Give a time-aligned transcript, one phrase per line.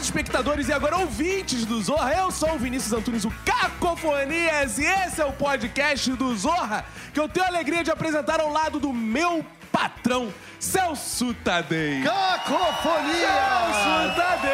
[0.00, 2.14] espectadores e agora ouvintes do Zorra.
[2.14, 7.20] Eu sou o Vinícius Antunes, o Cacofonias, e esse é o podcast do Zorra, que
[7.20, 12.02] eu tenho a alegria de apresentar ao lado do meu patrão, Celso Tadei.
[12.02, 13.28] Cacofonia!
[13.72, 14.50] Celso Tadei!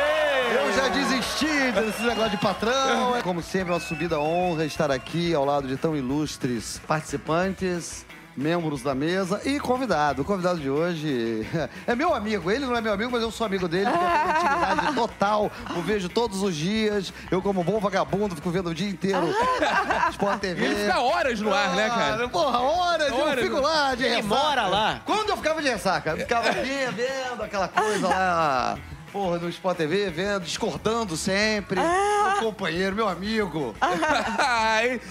[0.55, 3.21] Eu já desisti desse negócio de patrão.
[3.23, 8.05] Como sempre, uma subida honra estar aqui ao lado de tão ilustres participantes.
[8.37, 10.21] Membros da mesa e convidado.
[10.21, 11.47] O convidado de hoje
[11.87, 12.51] é meu amigo.
[12.51, 13.87] Ele não é meu amigo, mas eu sou amigo dele.
[13.87, 15.51] Tenho uma intimidade total.
[15.75, 17.13] O vejo todos os dias.
[17.31, 19.27] Eu, como bom vagabundo, fico vendo o dia inteiro
[20.11, 20.65] Sport TV.
[20.67, 22.25] Ele fica horas no ar, né, cara?
[22.25, 24.35] Ah, Porra, horas, Horas, eu fico lá de Ele ressaca.
[24.35, 25.01] mora lá.
[25.07, 28.79] Quando eu ficava de ressaca, eu ficava aqui vendo aquela coisa lá,
[29.17, 31.81] porra, no Sport TV, vendo, discordando sempre.
[31.81, 33.75] Meu companheiro, meu amigo.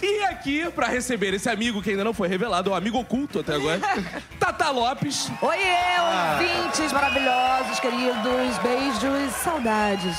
[0.04, 3.40] e aqui, pra receber esse amigo que ainda não foi revelado, é um amigo oculto
[3.40, 3.80] até agora,
[4.40, 5.32] Tata Lopes.
[5.42, 10.18] Oiê, ouvintes maravilhosos, queridos, beijos, saudades.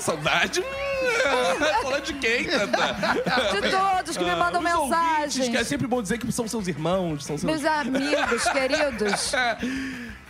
[0.00, 0.62] Saudade.
[1.82, 3.60] Falando de quem, Tata?
[3.60, 5.48] De todos que me mandam ouvintes, mensagens.
[5.48, 7.50] que é sempre bom dizer que são seus irmãos, são seus...
[7.50, 9.32] Meus amigos, queridos.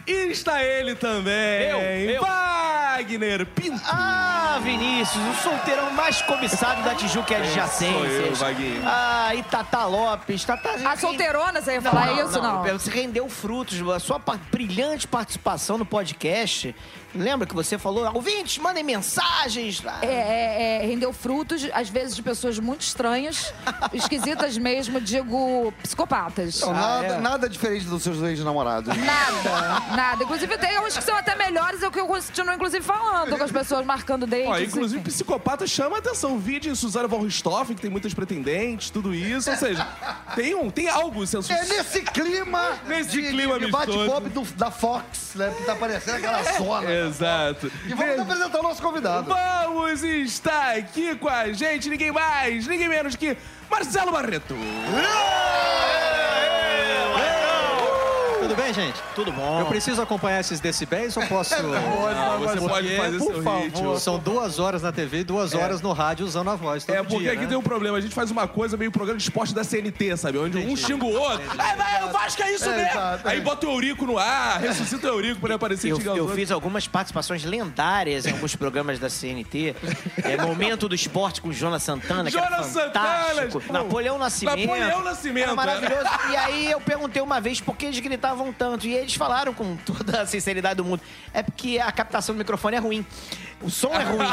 [0.07, 2.23] E está ele também, Eu, eu.
[2.95, 3.83] Wagner Pinto.
[3.87, 8.35] Ah, Vinícius, o solteirão mais cobiçado da Tijuca e Sou eu.
[8.37, 8.83] Vaguinho.
[8.87, 10.45] Ah, e Tata Lopes.
[10.45, 12.41] Tata, A solteirona, você ia falar isso?
[12.41, 12.63] Não.
[12.63, 13.81] Você rendeu frutos.
[13.91, 14.21] A sua
[14.53, 16.73] brilhante participação no podcast.
[17.15, 18.11] Lembra que você falou?
[18.15, 19.83] Ouvintes, mandem mensagens.
[19.87, 23.53] Ah, É, é, é, rendeu frutos, às vezes de pessoas muito estranhas,
[23.93, 26.61] esquisitas mesmo, digo, psicopatas.
[26.61, 27.21] Não, nada, é.
[27.21, 28.97] nada diferente dos seus ex-namorados.
[28.97, 30.25] Nada, nada.
[30.25, 33.45] Inclusive, tem uns que são até melhores, é o que eu continuo, inclusive, falando com
[33.45, 34.49] as pessoas marcando dates.
[34.49, 35.11] Ó, inclusive, enfim.
[35.11, 36.39] psicopata chama a atenção.
[36.39, 39.51] Vídeo Suzana von Richthofen, que tem muitas pretendentes, tudo isso.
[39.51, 39.87] Ou seja,
[40.35, 41.53] tem, um, tem algo senso...
[41.53, 44.11] É nesse clima, Nesse de, clima de amistoso.
[44.11, 45.53] bate-pop da Fox, né?
[45.57, 47.04] Que tá parecendo aquela zona.
[47.07, 47.71] Exato.
[47.87, 49.29] E vamos apresentar o nosso convidado.
[49.29, 53.37] Vamos estar aqui com a gente, ninguém mais, ninguém menos que
[53.71, 54.55] Marcelo Barreto.
[58.45, 59.01] Tudo bem, gente?
[59.15, 59.61] Tudo bom.
[59.61, 61.55] Eu preciso acompanhar esses decibéis ou posso.
[61.63, 63.99] Não, você pode Porque, fazer por seu favor, ritmo.
[63.99, 66.85] São duas horas na TV e duas horas no rádio usando a voz.
[66.85, 67.47] todo É porque dia, aqui né?
[67.49, 70.39] tem um problema, a gente faz uma coisa meio programa de esporte da CNT, sabe?
[70.39, 71.43] Onde um xinga o outro.
[71.59, 72.91] Aí vai, o Vasco é isso É, mesmo.
[72.91, 73.41] exato, Aí é.
[73.41, 76.87] bota o Eurico no ar, ressuscita o Eurico pra ele aparecer Eu, eu fiz algumas
[76.87, 79.75] participações lendárias em alguns programas da CNT.
[80.23, 83.61] É Momento do Esporte com Jonas Santana, que Jonas era fantástico.
[83.61, 83.79] Santana!
[83.85, 84.59] Napoleão Nascimento.
[84.67, 86.09] Napoleão Nascimento, Era maravilhoso.
[86.31, 88.87] E aí eu perguntei uma vez por que eles gritavam tanto.
[88.87, 91.01] E eles falaram com toda a sinceridade do mundo.
[91.33, 93.07] É porque a captação do microfone é ruim.
[93.63, 94.29] O som é ruim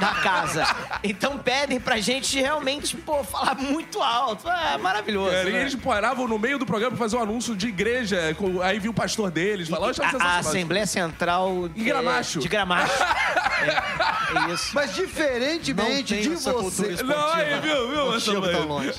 [0.00, 0.66] da casa.
[1.04, 4.48] Então pedem pra gente realmente, pô, falar muito alto.
[4.48, 5.36] É maravilhoso.
[5.48, 5.60] E né?
[5.60, 8.34] eles paravam no meio do programa pra fazer um anúncio de igreja.
[8.36, 9.68] com- Aí viu o pastor deles.
[9.68, 10.38] Falou, a, a.
[10.38, 12.38] Assembleia Central Em Gramacho.
[12.38, 12.92] é, de Gramacho.
[13.62, 14.72] é, é isso.
[14.74, 17.14] Mas diferentemente tem de essa cultura você, esportiva.
[17.20, 18.92] Não, aí, viu, viu, Não tão longe.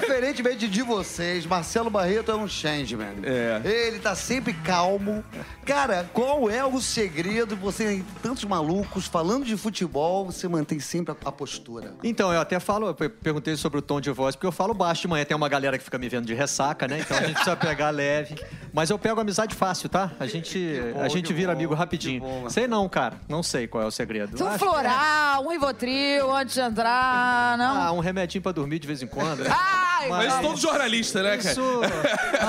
[0.00, 3.16] diferentemente de vocês, Marcelo Barreto é um changeman.
[3.22, 3.60] É.
[3.64, 5.24] Ele tá sempre calmo.
[5.64, 11.12] Cara, qual é o segredo de você, tantos malucos, falando de futebol, você mantém sempre
[11.24, 11.94] a, a postura?
[12.02, 14.72] Então, eu até falo, eu pe- perguntei sobre o tom de voz, porque eu falo
[14.74, 15.24] baixo de manhã.
[15.24, 17.00] Tem uma galera que fica me vendo de ressaca, né?
[17.00, 18.34] Então a gente precisa pegar leve.
[18.72, 20.12] Mas eu pego amizade fácil, tá?
[20.20, 20.58] A gente,
[20.94, 22.20] bom, a gente vira bom, amigo rapidinho.
[22.20, 23.20] bom, sei não, cara.
[23.28, 24.42] Não sei qual é o segredo.
[24.42, 27.76] Um Acho- floral, um rivotril antes de entrar, não?
[27.82, 29.40] Ah, um remedinho pra dormir de vez em quando.
[29.42, 29.50] né?
[29.98, 31.50] Ai, Mas Mas- todo jornalista, né, cara?
[31.52, 31.80] Isso.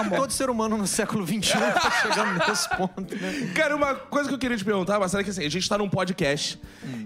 [0.18, 3.52] Todo ser humano no século XXI tá chegando nesse ponto, né?
[3.56, 5.78] Cara, uma coisa que eu queria te perguntar, Marcelo, é que assim, a gente tá
[5.78, 6.60] num podcast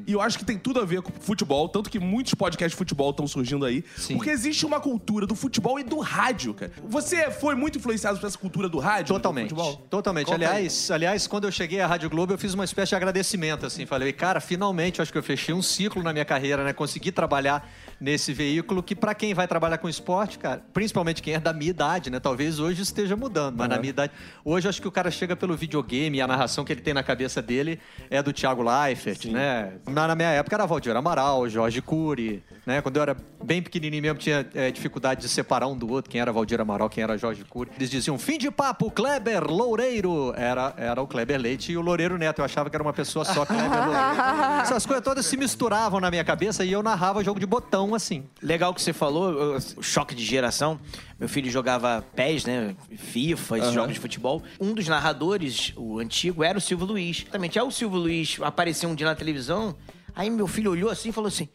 [0.07, 2.77] e eu acho que tem tudo a ver com futebol, tanto que muitos podcasts de
[2.77, 4.15] futebol estão surgindo aí, Sim.
[4.15, 6.71] porque existe uma cultura do futebol e do rádio, cara.
[6.83, 9.13] Você foi muito influenciado por essa cultura do rádio?
[9.13, 9.49] Totalmente.
[9.49, 9.87] Do futebol?
[9.89, 10.27] Totalmente.
[10.27, 10.45] Conta aí.
[10.45, 13.85] Aliás, aliás, quando eu cheguei à Rádio Globo, eu fiz uma espécie de agradecimento, assim.
[13.85, 16.73] Falei, cara, finalmente, acho que eu fechei um ciclo na minha carreira, né?
[16.73, 17.69] Consegui trabalhar
[18.01, 21.69] nesse veículo que, pra quem vai trabalhar com esporte, cara, principalmente quem é da minha
[21.69, 22.19] idade, né?
[22.19, 24.11] Talvez hoje esteja mudando, mas na minha idade.
[24.43, 26.95] Hoje, eu acho que o cara chega pelo videogame e a narração que ele tem
[26.95, 29.73] na cabeça dele é do Thiago Leifert, né?
[29.87, 32.81] Na, na minha época era Valdir Amaral, Jorge Cury, né?
[32.81, 36.21] Quando eu era bem pequenininho mesmo, tinha é, dificuldade de separar um do outro, quem
[36.21, 37.71] era Valdir Amaral, quem era Jorge Cury.
[37.75, 40.33] Eles diziam, fim de papo, Kleber Loureiro.
[40.35, 42.39] Era, era o Kleber Leite e o Loureiro Neto.
[42.39, 44.61] Eu achava que era uma pessoa só, Kleber Loureiro.
[44.63, 48.23] Essas coisas todas se misturavam na minha cabeça e eu narrava jogo de botão, assim.
[48.41, 50.79] Legal que você falou, o choque de geração.
[51.19, 52.75] Meu filho jogava PES, né?
[52.97, 53.73] FIFA, esses Aham.
[53.73, 54.41] jogos de futebol.
[54.59, 57.25] Um dos narradores, o antigo, era o Silvio Luiz.
[57.25, 59.75] Também, aí o Silvio Luiz apareceu um dia na televisão,
[60.15, 61.47] aí meu filho olhou assim e falou assim: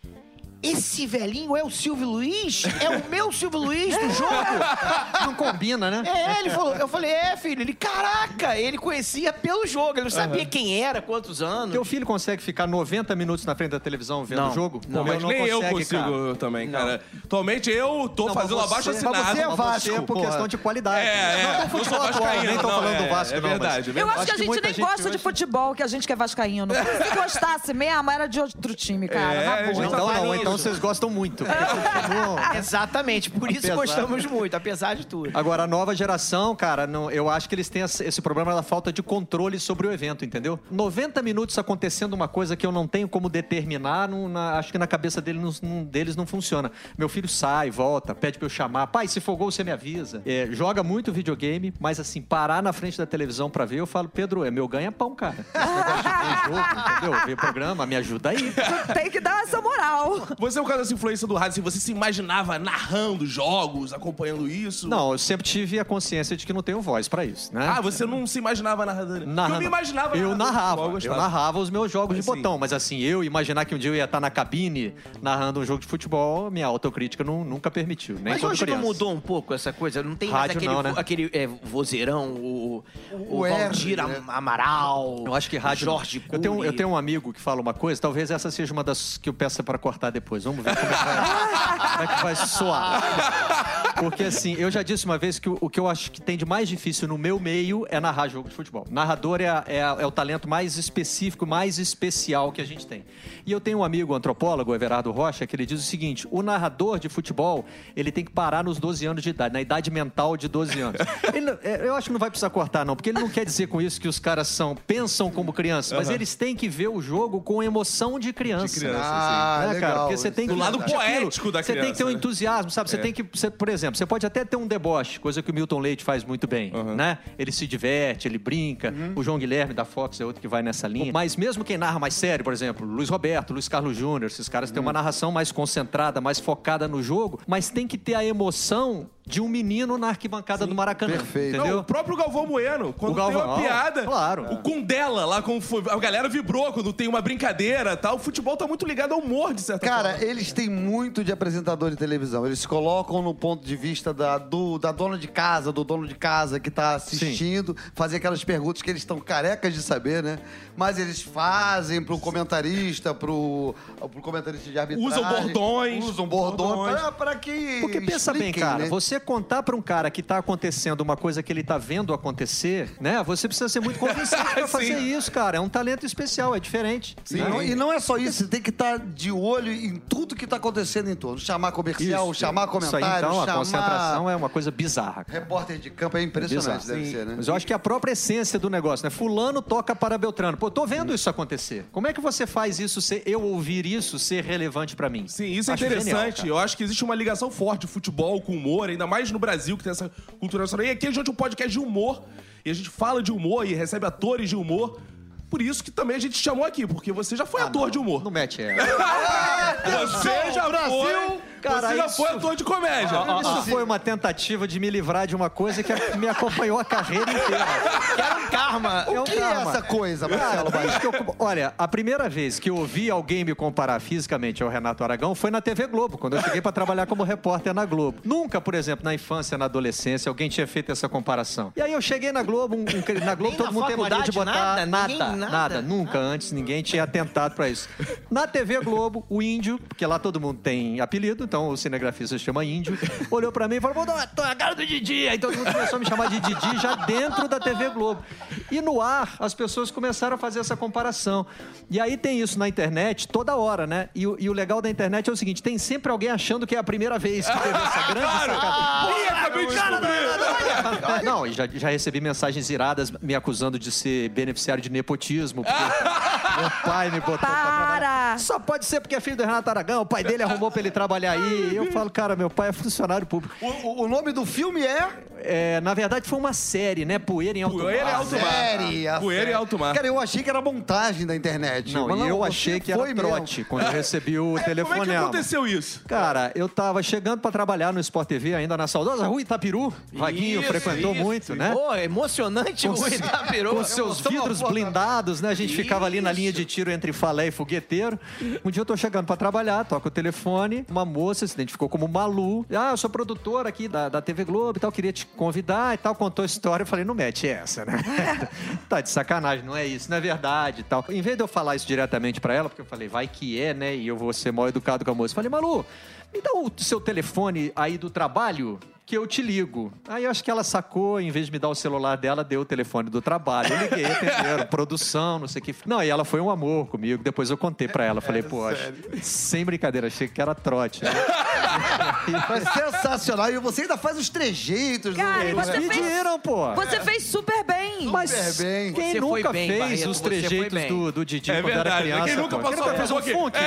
[0.73, 2.65] esse velhinho é o Silvio Luiz?
[2.81, 4.35] É o meu Silvio Luiz do jogo?
[5.25, 6.03] Não combina, né?
[6.07, 6.75] É, ele falou.
[6.75, 7.61] Eu falei, é, filho.
[7.63, 9.95] Ele, caraca, ele conhecia pelo jogo.
[9.95, 11.73] Ele não sabia quem era, quantos anos.
[11.73, 14.81] Teu filho consegue ficar 90 minutos na frente da televisão vendo Não, o jogo?
[14.89, 16.37] Não, meu mas nem eu consegue, consigo cara.
[16.37, 17.03] também, cara.
[17.25, 19.17] Atualmente eu tô Não, fazendo abaixo assinado.
[19.17, 21.07] mas você é Vasco, você, por questão de qualidade.
[21.07, 21.43] É, é.
[21.43, 23.49] Não, Eu sou futebol atual, vascaíno, nem tô não, falando é, do Vasco, é não,
[23.49, 24.17] mas- verdade, é Eu verdade.
[24.19, 26.17] acho que a Acho gente nem gente gosta de futebol, que a gente que é
[26.17, 26.75] vascaíno.
[27.09, 29.35] Se gostasse mesmo, era de outro time, cara.
[29.35, 29.75] É, na a boa.
[29.75, 31.45] gente Então Não, não, mas então vocês gostam muito.
[31.45, 31.65] porque
[32.01, 35.31] continuam- Exatamente, por isso Apesar- gostamos muito, apesar de tudo.
[35.35, 38.93] Agora, a nova geração, cara, não- eu acho que eles têm esse problema da falta
[38.93, 40.59] de controle sobre o evento, entendeu?
[40.71, 44.79] 90 minutos acontecendo uma coisa que eu não tenho como determinar, não- na- acho que
[44.79, 46.71] na cabeça dele não- não- deles não funciona.
[46.97, 48.87] Meu filho sai, volta, pede pra eu chamar.
[48.89, 50.23] Pai, se for gol, você me avisa.
[50.27, 54.09] É, joga muito videogame, mas assim, parar na frente da televisão pra ver, eu falo,
[54.09, 55.37] Pedro, é meu ganha-pão, cara.
[55.55, 57.27] Esse negócio de ver jogo, entendeu?
[57.27, 58.53] Ver programa, me ajuda aí.
[58.95, 60.27] Tem que dar essa moral.
[60.39, 64.87] Você, por causa dessa influência do rádio, assim, você se imaginava narrando jogos, acompanhando isso?
[64.89, 67.67] Não, eu sempre tive a consciência de que não tenho voz pra isso, né?
[67.67, 69.27] Ah, você não se imaginava narrador?
[69.27, 69.55] Narrando.
[69.57, 70.69] Eu me imaginava Eu narrava.
[70.83, 71.17] futebol, Eu, gostava.
[71.17, 72.31] narrava os meus jogos de Assim.
[72.31, 72.59] botão.
[72.59, 75.81] Mas assim, eu imaginar que um dia eu ia estar na cabine narrando um jogo
[75.81, 78.17] de futebol, minha autocrítica não- nunca permitiu.
[78.17, 78.83] Nem Mas hoje não criança.
[78.83, 80.03] mudou um pouco essa coisa?
[80.03, 80.93] Não tem mais Rádio aquele, não, né?
[80.97, 84.03] aquele é, vozeirão, o, o, O R, Valdir né?
[84.03, 85.25] Am- Amaral.
[85.27, 85.85] Eu acho que rádio.
[85.87, 88.85] Jorge eu tenho, eu tenho um amigo que fala uma coisa, talvez essa seja uma
[88.85, 90.26] das que eu peça para cortar depois.
[90.45, 93.83] Vamos ver como é, que vai, como é que vai soar.
[93.99, 96.37] Porque assim, eu já disse uma vez que o, o que eu acho que tem
[96.37, 98.87] de mais difícil no meu meio é narrar jogo de futebol.
[98.91, 103.05] Narrador é, é, é o talento mais específico, mais especial que a gente tem.
[103.45, 106.99] E eu tenho um amigo antropólogo, Everardo Rocha, que ele diz o seguinte: o narrador
[106.99, 107.65] de futebol
[107.97, 111.01] ele tem que parar nos 12 anos de idade, na idade mental de 12 anos.
[111.33, 113.67] Ele é, eu acho que não vai precisar cortar, não, porque ele não quer dizer
[113.69, 117.01] com isso que os caras são, pensam como crianças, mas eles têm que ver o
[117.01, 118.75] jogo com emoção de criança.
[118.75, 119.91] De criança, Ah, Né, legal.
[119.91, 120.01] cara?
[120.03, 122.13] Porque você tem que é lado poético da Você tem que ter um criança, né?
[122.13, 122.91] entusiasmo, sabe?
[122.91, 123.01] Você É.
[123.01, 125.79] tem que, você, por exemplo, você pode até ter um deboche, coisa que o Milton
[125.79, 127.19] Leite faz muito bem, né?
[127.39, 128.93] Ele se diverte, ele brinca.
[129.15, 131.13] O João Guilherme da Fox é outro que vai nessa linha.
[131.13, 134.71] Mas mesmo quem narra mais sério, por exemplo, Luiz Roberto, Luiz Carlos Júnior, esses caras
[134.71, 139.09] têm uma narração mais concentrada, mais focada no jogo, mas tem que ter a emoção
[139.27, 141.15] de um menino na arquibancada do Maracanã.
[141.15, 141.57] perfeito.
[141.57, 141.79] Não, Entendeu?
[141.81, 144.53] o próprio Galvão Bueno, quando O Galvão, tem uma piada, claro.
[144.53, 145.59] o Kundela lá, com
[145.91, 148.15] a galera vibrou quando tem uma brincadeira e tal.
[148.17, 150.25] O futebol tá muito ligado ao humor, de certa Cara, forma.
[150.25, 152.47] eles têm muito de apresentador de televisão.
[152.47, 156.07] Eles se colocam no ponto de vista da, do- da dona de casa, do dono
[156.07, 160.39] de casa que tá assistindo, fazer aquelas perguntas que eles estão carecas de saber, né?
[160.77, 165.09] Mas eles fazem pro comentarista, pro, pro comentarista de arbitragem.
[165.09, 166.05] Usam bordões.
[166.05, 166.71] Usam bordões.
[166.77, 167.01] Bordões.
[167.01, 168.89] Pra, pra que Porque pensa bem, cara, né?
[168.89, 172.91] você contar pra um cara que tá acontecendo uma coisa que ele tá vendo acontecer,
[173.01, 173.23] né?
[173.25, 175.17] Você precisa ser muito convincente pra fazer Sim.
[175.17, 175.57] isso, cara.
[175.59, 177.17] É um talento especial, é diferente.
[177.31, 180.35] E não, e não é só isso, você tem que estar de olho em tudo
[180.35, 181.39] que tá acontecendo em torno.
[181.39, 185.25] Chamar comercial, chamar Isso comentário, aí, então, a chamar concentração é uma coisa bizarra.
[185.25, 185.41] cara.
[185.41, 186.17] repórter de campo.
[186.17, 186.99] É impressionante, Bizarro.
[187.01, 187.35] deve ser, né?
[187.37, 189.11] Mas eu acho que é a própria essência do negócio, né?
[189.11, 190.57] Fulano toca para Beltrano.
[190.57, 191.85] Pô, tô vendo isso acontecer.
[191.93, 195.27] Como é que você faz isso, ser, eu ouvir isso ser relevante pra mim?
[195.29, 196.39] Sim, isso é Acho interessante.
[196.39, 199.39] genial, eu acho que existe uma ligação forte de futebol com humor, ainda mais no
[199.39, 200.11] Brasil, que tem essa
[200.41, 200.87] cultura nacional.
[200.87, 202.23] E aqui a gente é um podcast de humor,
[202.65, 205.01] e a gente fala de humor e recebe atores de humor.
[205.49, 207.99] Por isso que também a gente te chamou aqui, porque você já foi ator de
[207.99, 208.25] humor.
[208.25, 208.75] Não mete é.
[209.87, 211.41] Você já foi.
[211.67, 213.19] Cara, você já isso- foi ator de comédia.
[213.43, 217.31] Isso foi uma tentativa de me livrar de uma coisa que me acompanhou a carreira
[217.31, 217.67] inteira.
[218.15, 219.05] Que era um karma.
[219.09, 219.71] O um que é karma.
[219.71, 220.69] essa coisa, Marcelo
[221.03, 225.35] eu- olha, a primeira vez que eu ouvi alguém me comparar fisicamente ao Renato Aragão
[225.35, 228.19] foi na TV Globo, quando eu cheguei para trabalhar como repórter na Globo.
[228.25, 231.73] Nunca, por exemplo, na infância, na adolescência, alguém tinha feito essa comparação.
[231.77, 233.97] E aí eu cheguei na Globo, um- um- na Globo Nem todo na mundo tem
[233.97, 234.87] mania de botar nada?
[234.87, 235.83] nada, nada, nada?
[235.83, 237.89] nunca antes ninguém tinha atentado para isso.
[238.31, 242.65] Na TV Globo, o índio, porque lá todo mundo tem apelido, então o cinegrafista chama
[242.65, 242.99] índio,
[243.31, 245.29] olhou para mim e falou: "Vou dar a cara do Didi".
[245.29, 248.23] Aí todo mundo começou a me chamar de Didi já dentro da TV Globo.
[248.71, 251.47] E no ar, as pessoas começaram a fazer essa comparação.
[251.91, 254.09] E aí tem isso na internet toda hora, né?
[254.15, 256.75] E, o- e o legal da internet é o seguinte: tem sempre alguém achando que
[256.75, 259.11] é a primeira vez que teve essa grande sacada.
[259.11, 261.25] Ih, acabei de descobrir.
[261.25, 265.65] Não, e já, já recebi mensagens iradas me acusando de ser beneficiário de nepotismo.
[265.65, 265.83] Porque
[266.61, 267.87] meu pai me botou pra trabalhar.
[268.01, 268.39] Para!
[268.39, 270.91] Só pode ser porque é filho do Renato Aragão, o pai dele arrumou pra ele
[270.91, 271.46] trabalhar aí.
[271.73, 273.55] E eu falo, cara, meu pai é funcionário público.
[273.61, 275.09] O, o- nome do filme é...
[275.49, 277.19] É, na verdade, foi uma série, né?
[277.21, 278.15] Poeira em alto Poeira em mar.
[278.17, 278.41] alto mar.
[278.53, 279.51] Série, a Poeira série.
[279.53, 279.95] e alto mar.
[279.95, 281.93] Cara, eu achei que era montagem da internet.
[281.93, 283.29] Não, Mas e eu achei que era foi mesmo.
[283.29, 285.21] trote quando eu recebi o Como é que telefonema.
[285.25, 286.03] aconteceu isso?
[286.09, 289.93] Cara, eu tava chegando pra trabalhar no Sport TV, ainda na saudosa Rua Rua Itapiru.
[290.13, 291.23] Vaguinho Isso, frequentou isso.
[291.23, 291.71] muito, né?
[291.73, 293.77] Pô, emocionante o Com- Itapiru.
[293.77, 295.51] Com seus vidros blindados, né?
[295.51, 298.19] A gente ficava ali na linha de tiro entre falé e fogueteiro.
[298.65, 302.07] Um dia eu tô chegando pra trabalhar, toca o telefone, uma moça se identificou como
[302.07, 302.67] Malu.
[302.71, 305.99] Ah, eu sou produtora aqui da, da TV Globo e tal, queria te convidar e
[305.99, 306.15] tal.
[306.15, 308.03] Contou a história, eu falei, não mete essa, né?
[308.89, 311.05] tá de sacanagem, não é isso, não é verdade e tal.
[311.09, 313.75] Em vez de eu falar isso diretamente pra ela, porque eu falei, vai que é,
[313.75, 313.95] né?
[313.95, 315.33] E eu vou ser mal educado com a moça.
[315.33, 315.85] Eu falei, Malu,
[316.33, 319.93] me dá o seu telefone aí do trabalho que eu te ligo.
[320.09, 322.63] Aí eu acho que ela sacou, em vez de me dar o celular dela, deu
[322.63, 323.73] o telefone do trabalho.
[323.73, 325.73] Eu liguei, atenderam, produção, não sei o que.
[325.87, 327.23] Não, e ela foi um amor comigo.
[327.23, 328.21] Depois eu contei pra ela.
[328.21, 328.93] Falei, pô, acho-
[329.23, 331.05] sem brincadeira, achei que era trote.
[331.05, 331.11] né?
[332.49, 333.49] Mas sensacional.
[333.53, 335.15] E você ainda faz os trejeitos.
[335.15, 336.75] do- Cara, você fez- pediram, pô.
[336.75, 338.07] Você fez super bem.
[338.07, 338.93] Mas Super bem.
[338.93, 341.83] quem Você foi nunca bem, fez Barreto, os trejeitos do, do Didi É quando era
[341.85, 342.11] verdade, né?
[342.11, 342.27] criança?
[342.27, 342.63] Quem nunca pô?
[342.63, 343.59] passou nunca a fez um funk?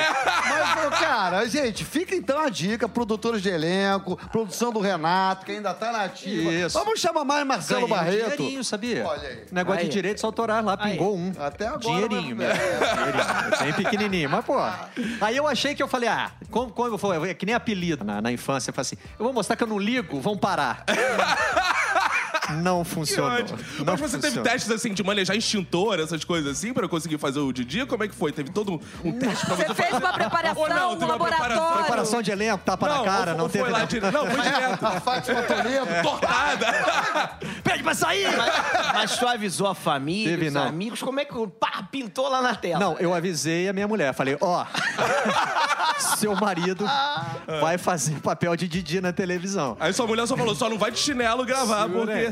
[0.49, 5.51] Mas, ô, cara, gente, fica então a dica, produtores de elenco, produção do Renato, que
[5.51, 6.51] ainda tá na ativa.
[6.51, 6.77] Isso.
[6.77, 8.37] Vamos chamar mais Marcelo Ganhei um Barreto.
[8.37, 9.05] dinheirinho, sabia?
[9.07, 9.45] Olha aí.
[9.51, 9.87] Negócio Aí.
[9.87, 11.31] de direitos autorais lá, pingou um.
[11.39, 12.53] Até agora, Dinheirinho mesmo.
[12.53, 13.59] Dinheirinho.
[13.63, 14.55] Bem pequenininho, mas pô.
[15.21, 18.03] Aí eu achei que eu falei, ah, como, como eu falei, é que nem apelido
[18.03, 18.69] na, na infância.
[18.69, 20.83] Eu falei assim, eu vou mostrar que eu não ligo, vão parar.
[22.55, 23.39] Não funcionou.
[23.79, 27.39] Não Mas você teve testes assim de manejar extintor, essas coisas assim, pra conseguir fazer
[27.39, 27.85] o Didi?
[27.85, 28.31] Como é que foi?
[28.31, 30.05] Teve todo um, teste pra você, Você fez fazer?
[30.05, 31.77] uma preparação, Ou não, um teve uma laboratório.
[31.77, 33.63] Preparação de elenco, tapa na cara, não teve...
[33.63, 33.85] foi lá não.
[33.85, 34.13] direto.
[34.13, 34.85] Não, foi direto.
[34.85, 35.87] A Fátima Toledo.
[36.03, 36.67] Tortada.
[37.63, 38.35] Pede pra sair!
[38.37, 38.53] Mas,
[38.93, 40.63] mas tu avisou a família, Teve, os não.
[40.63, 42.79] amigos, como é que o pá, pintou lá na tela?
[42.79, 44.13] Não, eu avisei a minha mulher.
[44.13, 44.65] Falei, ó,
[45.99, 46.85] seu marido
[47.61, 49.77] vai fazer papel de Didi na televisão.
[49.79, 52.31] Aí sua mulher só falou, só não vai de chinelo gravar, porque...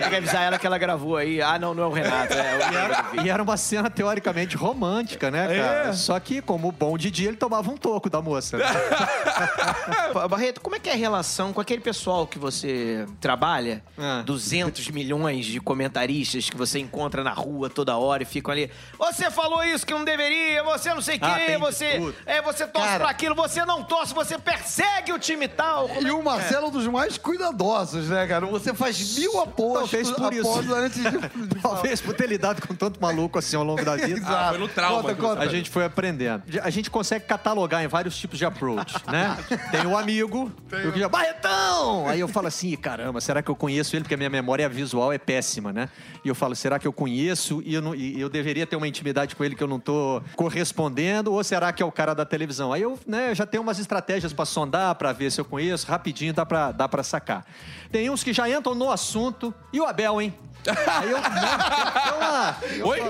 [0.00, 1.40] Tem que avisar ela que ela gravou aí.
[1.40, 3.20] Ah, não, não é o Renato, é o Renato.
[3.24, 5.88] E era uma cena teoricamente romântica, né, cara?
[5.88, 5.92] É.
[5.92, 8.58] Só que, como bom Didi, ele tomava um toco da moça.
[8.58, 8.64] né?
[10.28, 13.82] Barreto, como é que é a relação com aquele pessoal que você trabalha?
[13.96, 14.22] Ah.
[14.24, 18.70] 200 milhões de comentaristas que você encontra na rua toda hora e ficam ali.
[18.98, 21.44] Você falou isso que não deveria, você não sei o Ah, de
[22.00, 25.88] você, é, você torce pra aquilo, você não torce, você persegue o time tal.
[26.00, 28.46] E é o Marcelo é um dos mais cuidadosos, né, cara?
[28.46, 30.74] Você faz mil apostas, Talvez por isso.
[30.74, 31.18] antes de.
[31.62, 34.22] Talvez por ter lidado com tanto maluco assim ao longo da vida.
[34.26, 35.42] Ah, foi no trauma Conta, conta.
[35.42, 36.42] A gente foi aprendendo.
[36.62, 39.36] A gente consegue catalogar em vários tipos de approach, né?
[39.70, 40.50] Tem o amigo,
[40.88, 42.06] o que já, Barretão!
[42.08, 44.02] Aí eu falo assim, caramba, será que eu conheço ele?
[44.04, 45.88] Porque a minha memória visual é péssima, né?
[46.24, 48.86] E eu falo, será que eu conheço e eu, não- e eu deveria ter uma
[48.88, 51.32] intimidade com ele que eu não tô correspondendo?
[51.32, 52.72] Ou será que é o cara da televisão?
[52.72, 56.32] Aí eu né, já tenho umas estratégias pra sondar, pra ver se eu conheço, rapidinho
[56.32, 57.46] dá pra, dá sacar.
[57.90, 59.52] Tem uns que já entram no assunto.
[59.72, 60.34] E o Abel, hein?
[60.68, 62.88] Aí eu, né, tem que uma...
[62.90, 63.00] Oi?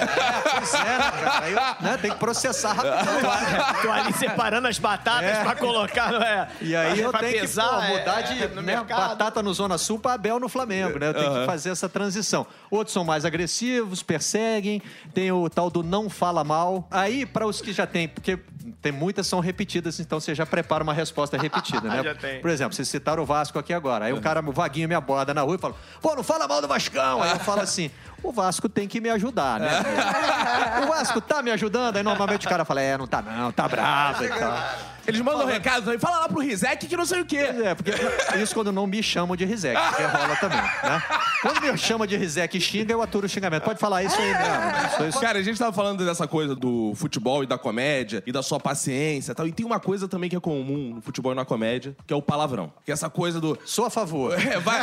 [0.58, 1.44] Pois é, cara?
[1.44, 3.82] Aí eu, né, tem que processar rapidinho.
[3.82, 5.42] Tô ali separando as batatas É.
[5.42, 6.48] pra colocar, não é?
[6.60, 9.52] E aí eu pra tenho pesar, que pô, é, mudar de no né, batata no
[9.52, 11.08] Zona Sul para Abel no Flamengo, né?
[11.08, 12.46] Eu tenho que fazer essa transição.
[12.70, 14.82] Outros são mais agressivos, perseguem,
[15.14, 16.86] tem o tal do não fala mal.
[16.90, 18.38] Aí, para os que já tem, porque
[18.82, 22.02] tem muitas são repetidas, então você já prepara uma resposta repetida, né?
[22.02, 22.40] Já tem.
[22.40, 24.06] Por exemplo, vocês citaram o Vasco aqui agora.
[24.06, 26.60] Aí o cara, o vaguinho me aborda na rua e fala: pô, não fala mal
[26.60, 27.22] do Vascão.
[27.22, 27.90] Aí eu falo assim:
[28.22, 29.70] o Vasco tem que me ajudar, né?
[30.84, 31.96] o Vasco tá me ajudando?
[31.96, 34.58] Aí normalmente o cara fala: é, não tá não, tá bravo e tal.
[35.08, 37.38] Eles mandam um recado aí, fala lá pro Rizek que não sei o quê.
[37.38, 37.92] É, porque
[38.42, 41.02] isso quando não me chamam de Rizek, porque rola também, né?
[41.40, 43.62] Quando me chama de Rizek e xinga, eu aturo o xingamento.
[43.62, 44.68] Pode falar isso aí mesmo.
[44.88, 45.20] Isso, isso.
[45.20, 48.58] Cara, a gente tava falando dessa coisa do futebol e da comédia e da sua
[48.58, 49.46] paciência e tal.
[49.46, 52.16] E tem uma coisa também que é comum no futebol e na comédia, que é
[52.16, 52.72] o palavrão.
[52.84, 53.58] Que é essa coisa do.
[53.64, 54.34] Sou a favor.
[54.48, 54.80] É, vai,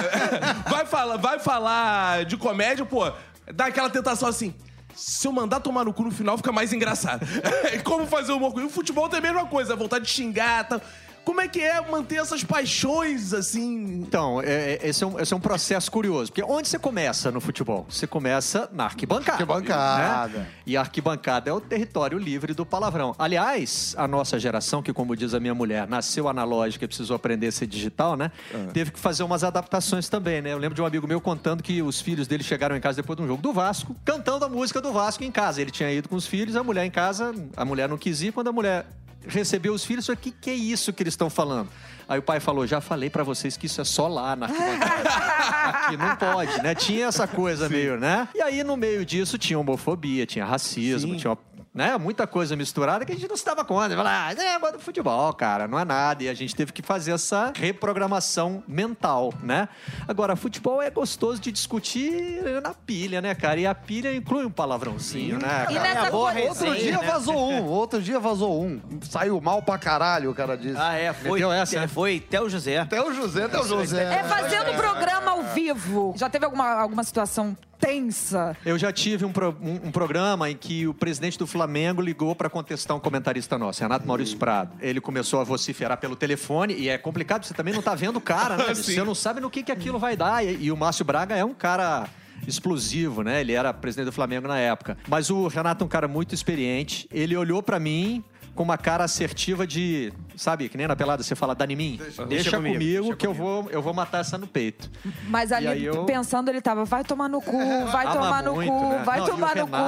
[0.69, 3.11] vai, falar, vai falar de comédia, pô,
[3.53, 4.53] dá aquela tentação assim.
[4.95, 7.25] Se eu mandar tomar no cu no final, fica mais engraçado.
[7.73, 10.11] E Como fazer humor com E o futebol tem a mesma coisa, a vontade de
[10.11, 10.81] xingar tal.
[11.25, 14.01] Como é que é manter essas paixões, assim...
[14.07, 16.31] Então, é- é- esse, é um, esse é um processo curioso.
[16.31, 17.85] Porque onde você começa no futebol?
[17.89, 19.31] Você começa na arquibancada.
[19.33, 20.37] Arquibancada.
[20.39, 20.47] né?
[20.65, 23.15] E a arquibancada é o território livre do palavrão.
[23.17, 27.47] Aliás, a nossa geração, que como diz a minha mulher, nasceu analógica e precisou aprender
[27.47, 28.31] a ser digital, né?
[28.73, 30.53] Teve que fazer umas adaptações também, né?
[30.53, 33.17] Eu lembro de um amigo meu contando que os filhos dele chegaram em casa depois
[33.17, 35.61] de um jogo do Vasco, cantando a música do Vasco em casa.
[35.61, 38.31] Ele tinha ido com os filhos, a mulher em casa, a mulher não quis ir.
[38.31, 38.85] Quando a mulher
[39.27, 41.69] recebeu os filhos, o que, que é isso que eles estão falando?
[42.07, 44.45] Aí o pai falou, já falei pra vocês que isso é só lá na.
[45.65, 46.75] Aqui não pode, né?
[46.75, 48.27] Tinha essa coisa meio, né?
[48.35, 51.17] E aí no meio disso tinha homofobia, tinha racismo, Sim.
[51.17, 51.37] tinha uma
[51.75, 51.97] né?
[51.97, 53.93] Muita coisa misturada que a gente não se dava conta.
[53.93, 56.23] Falava, ah, é do futebol, cara, não é nada.
[56.23, 59.67] E a gente teve que fazer essa reprogramação mental, né?
[60.07, 63.59] Agora, futebol é gostoso de discutir na pilha, né, cara?
[63.59, 65.67] E a pilha inclui um palavrãozinho, né?
[65.69, 66.47] E nessa boa coisa...
[66.47, 67.07] Outro resenha, dia né?
[67.11, 68.81] vazou um, outro dia vazou um.
[69.01, 70.77] Saiu mal pra caralho, o cara disse.
[70.79, 71.31] Ah, é, foi.
[71.31, 71.87] Meteu essa, né?
[71.87, 72.77] Foi Theo José.
[72.77, 74.03] Até o José, até o José.
[74.03, 76.13] É fazendo programa ao vivo.
[76.15, 78.55] Já teve alguma, alguma situação tensa?
[78.65, 82.35] Eu já tive um, pro- um- um programa em que o presidente do Flamengo ligou
[82.35, 84.75] para contestar um comentarista nosso, Renato Maurício Prado.
[84.81, 88.21] Ele começou a vociferar pelo telefone e é complicado, você também não tá vendo o
[88.21, 88.73] cara, né?
[88.75, 90.45] Você não sabe no que, que aquilo vai dar.
[90.45, 92.07] E, e o Márcio Braga é um cara
[92.47, 93.41] explosivo, né?
[93.41, 94.97] Ele era presidente do Flamengo na época.
[95.07, 97.07] Mas o Renato é um cara muito experiente.
[97.11, 98.23] Ele olhou para mim
[98.55, 101.99] com uma cara assertiva de, sabe, que nem na pelada você fala, dá em mim.
[102.29, 104.89] Deixa, comigo, comigo, deixa que eu vou eu vou matar essa no peito.
[105.27, 107.51] Mas ali, aí eu- pensando, ele tava, vai tomar no cu,
[107.91, 109.03] vai Ama tomar no muito, cu, né?
[109.05, 109.83] vai Não, tomar no Renato,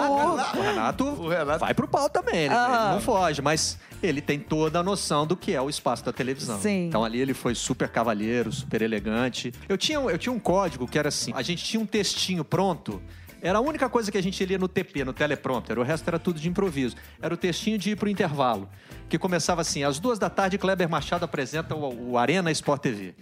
[0.52, 0.58] cu.
[0.58, 2.82] O Renato, O Renato- vai pro pau também, ele, Ah.
[2.86, 6.12] ele não foge, mas ele tem toda a noção do que é o espaço da
[6.12, 6.60] televisão.
[6.60, 6.88] Sim.
[6.88, 9.54] Então ali ele foi super cavalheiro, super elegante.
[9.70, 13.02] Eu tinha, eu tinha um código que era assim, a gente tinha um textinho pronto,
[13.42, 16.20] era a única coisa que a gente lia no TP, no teleprompter, o resto era
[16.20, 16.96] tudo de improviso.
[17.22, 18.70] Era o textinho de ir pro intervalo,
[19.08, 23.16] que começava assim, às duas da tarde, Kleber Machado apresenta o, o Arena Sport TV.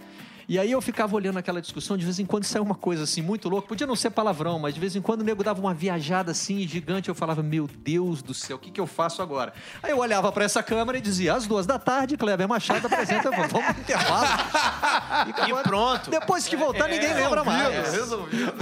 [0.47, 3.21] E aí eu ficava olhando aquela discussão, de vez em quando saiu uma coisa assim
[3.21, 3.67] muito louca.
[3.67, 6.67] Podia não ser palavrão, mas de vez em quando o nego dava uma viajada assim
[6.67, 7.09] gigante.
[7.09, 9.53] Eu falava, meu Deus do céu, o que, que eu faço agora?
[9.81, 13.31] Aí eu olhava para essa câmera e dizia, às duas da tarde, Kleber Machado apresenta,
[13.31, 14.27] vamos pro intervalo.
[15.47, 16.09] E pronto.
[16.09, 17.93] Depois que voltar, ninguém lembra mais.
[17.93, 18.53] Resolvido.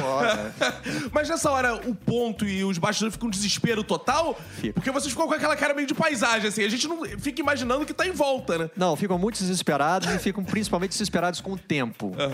[1.11, 4.37] Mas nessa hora, o ponto e os bastidores ficam um desespero total?
[4.57, 4.73] Fica.
[4.73, 6.63] Porque vocês ficam com aquela cara meio de paisagem, assim.
[6.63, 8.69] A gente não fica imaginando que tá em volta, né?
[8.75, 11.72] Não, ficam muito desesperados e ficam principalmente desesperados com o tempo.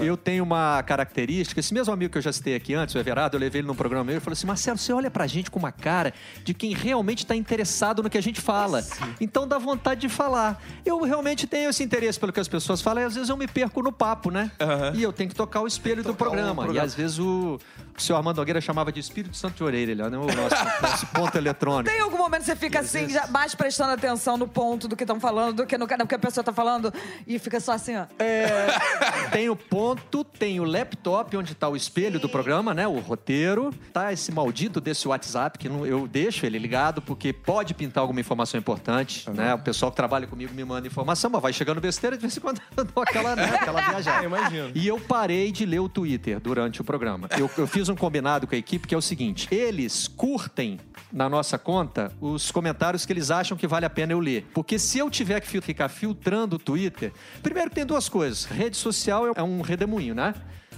[0.02, 3.36] Eu tenho uma característica, esse mesmo amigo que eu já citei aqui antes, o Everardo,
[3.36, 5.60] eu levei ele num programa meu e falei assim: Marcelo, você olha pra gente com
[5.60, 8.84] uma cara de quem realmente tá interessado no que a gente fala.
[9.20, 10.62] Então dá vontade de falar.
[10.86, 13.48] Eu realmente tenho esse interesse pelo que as pessoas falam e às vezes eu me
[13.48, 14.52] perco no papo, né?
[14.96, 16.68] E eu tenho que tocar o espelho do programa.
[16.74, 17.60] E às vezes o,
[17.98, 20.18] o senhor Armando Nogueira chamava de Espírito Santo de Orelha, né?
[20.18, 21.90] o nosso, nosso ponto eletrônico.
[21.90, 25.04] Tem algum momento que você fica assim, já mais prestando atenção no ponto do que
[25.04, 26.94] estão falando, do que no no que a pessoa tá falando,
[27.28, 28.06] e fica só assim, ó.
[28.20, 28.68] É,
[29.32, 32.88] tem o ponto, tem o laptop onde tá o espelho do programa, né?
[32.88, 33.74] O roteiro.
[33.94, 38.20] Tá esse maldito desse WhatsApp que não- eu deixo ele ligado porque pode pintar alguma
[38.20, 39.54] informação importante, né?
[39.54, 42.40] O pessoal que trabalha comigo me manda informação, mas vai chegando besteira de vez em
[42.40, 44.26] quando eu dou aquela, né, aquela viajada.
[44.26, 44.72] imagino.
[44.76, 47.28] E eu parei de ler o Twitter durante o programa.
[47.38, 50.80] Eu, eu fiz um combinado com a equipe que é o seguinte: eles curtem
[51.12, 54.48] na nossa conta os comentários que eles acham que vale a pena eu ler.
[54.54, 57.12] Porque se eu tiver que fi- ficar filtrando o Twitter,
[57.42, 58.46] primeiro tem duas coisas.
[58.46, 60.34] Rede social é um redemoinho, né?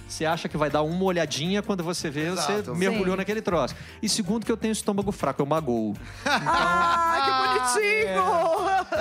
[0.08, 2.74] Você acha que vai dar uma olhadinha quando você vê, você Exato.
[2.74, 3.16] mergulhou Sim.
[3.16, 3.74] naquele troço.
[4.02, 5.94] E segundo que eu tenho estômago fraco, eu magoo.
[6.26, 8.22] Ah, que bonitinho!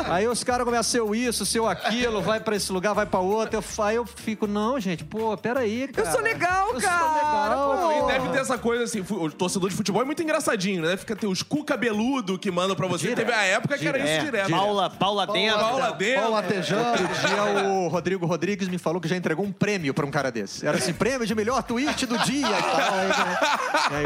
[0.10, 3.58] Aí os caras começam seu isso, seu aquilo, vai pra esse lugar, vai pra outro.
[3.58, 6.12] Eu, aí eu fico, não, gente, pô, peraí, cara.
[6.12, 7.92] sou legal, Eu cara, sou legal, pô.
[7.92, 10.98] E deve ter essa coisa assim, o torcedor de futebol é muito engraçadinho, né?
[10.98, 13.10] Fica ter os cu cabeludo que mandam pra você.
[13.10, 13.26] Direto.
[13.26, 14.50] Teve a época que era isso É, direto.
[14.50, 15.60] Paula, Paula dentro.
[15.60, 16.22] Paula dentro.
[16.22, 16.90] Paulo Latejando.
[17.02, 20.32] Outro dia o Rodrigo Rodrigues me falou que já entregou um prêmio pra um cara
[20.32, 20.66] desse.
[20.66, 22.94] Era assim, prêmio de melhor tweet do dia e tal.
[22.94, 24.06] Aí,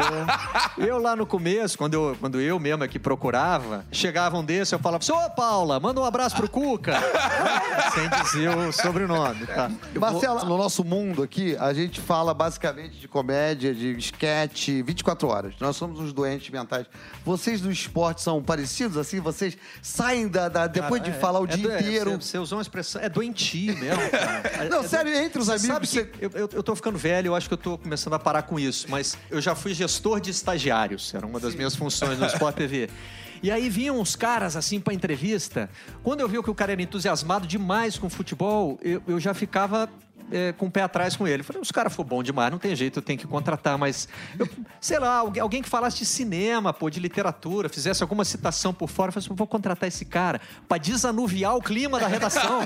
[0.78, 4.74] eu, eu lá no começo, quando eu, quando eu mesmo aqui procurava, chegava um desse,
[4.74, 6.94] eu falava assim, ô Paula, manda um abraço pro Cuca.
[7.94, 9.70] Sem dizer o sobrenome, tá?
[9.98, 15.54] Marcelo, no nosso mundo aqui, a gente fala basicamente de comédia, de esquete, 24 horas.
[15.60, 16.86] Nós somos os doentes mentais.
[17.24, 19.20] Vocês do esporte são parecidos, assim?
[19.20, 22.10] Vocês saem da, da- depois de falar o dia do- é, inteiro.
[22.12, 24.68] Você, você usou uma expressão, é doentio mesmo, cara.
[24.70, 27.34] Não, É sério, entre os amigos, Sabe você- eu, eu, eu tô ficando velho, eu
[27.34, 30.30] acho que eu tô começando a parar com isso, mas eu já fui gestor de
[30.30, 32.90] estagiários, era uma das minhas funções no Sport TV.
[33.42, 35.70] E aí vinham uns caras assim pra entrevista.
[36.02, 39.88] Quando eu vi que o cara era entusiasmado demais com futebol, eu, eu já ficava
[40.30, 41.42] é, com o pé atrás com ele.
[41.42, 44.48] Falei, os caras for bom demais, não tem jeito, eu tenho que contratar, mas eu-
[44.80, 48.88] sei lá, alguém, alguém que falasse de cinema, pô, de literatura, fizesse alguma citação por
[48.88, 52.60] fora, eu falei assim, vou contratar esse cara pra desanuviar o clima da redação,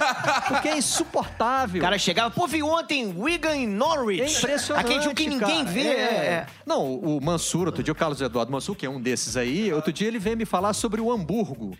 [0.49, 1.81] porque é insuportável.
[1.81, 4.23] O cara chegava, pô, vi ontem Wigan e Norwich.
[4.23, 4.85] É impressionante.
[4.85, 5.71] Aquele jogo que ninguém cara.
[5.71, 5.81] vê.
[5.89, 5.93] É.
[5.93, 6.47] é.
[6.65, 9.93] Não, o Mansur, outro dia, o Carlos Eduardo Mansur, que é um desses aí, outro
[9.93, 11.77] dia ele veio me falar sobre o Hamburgo.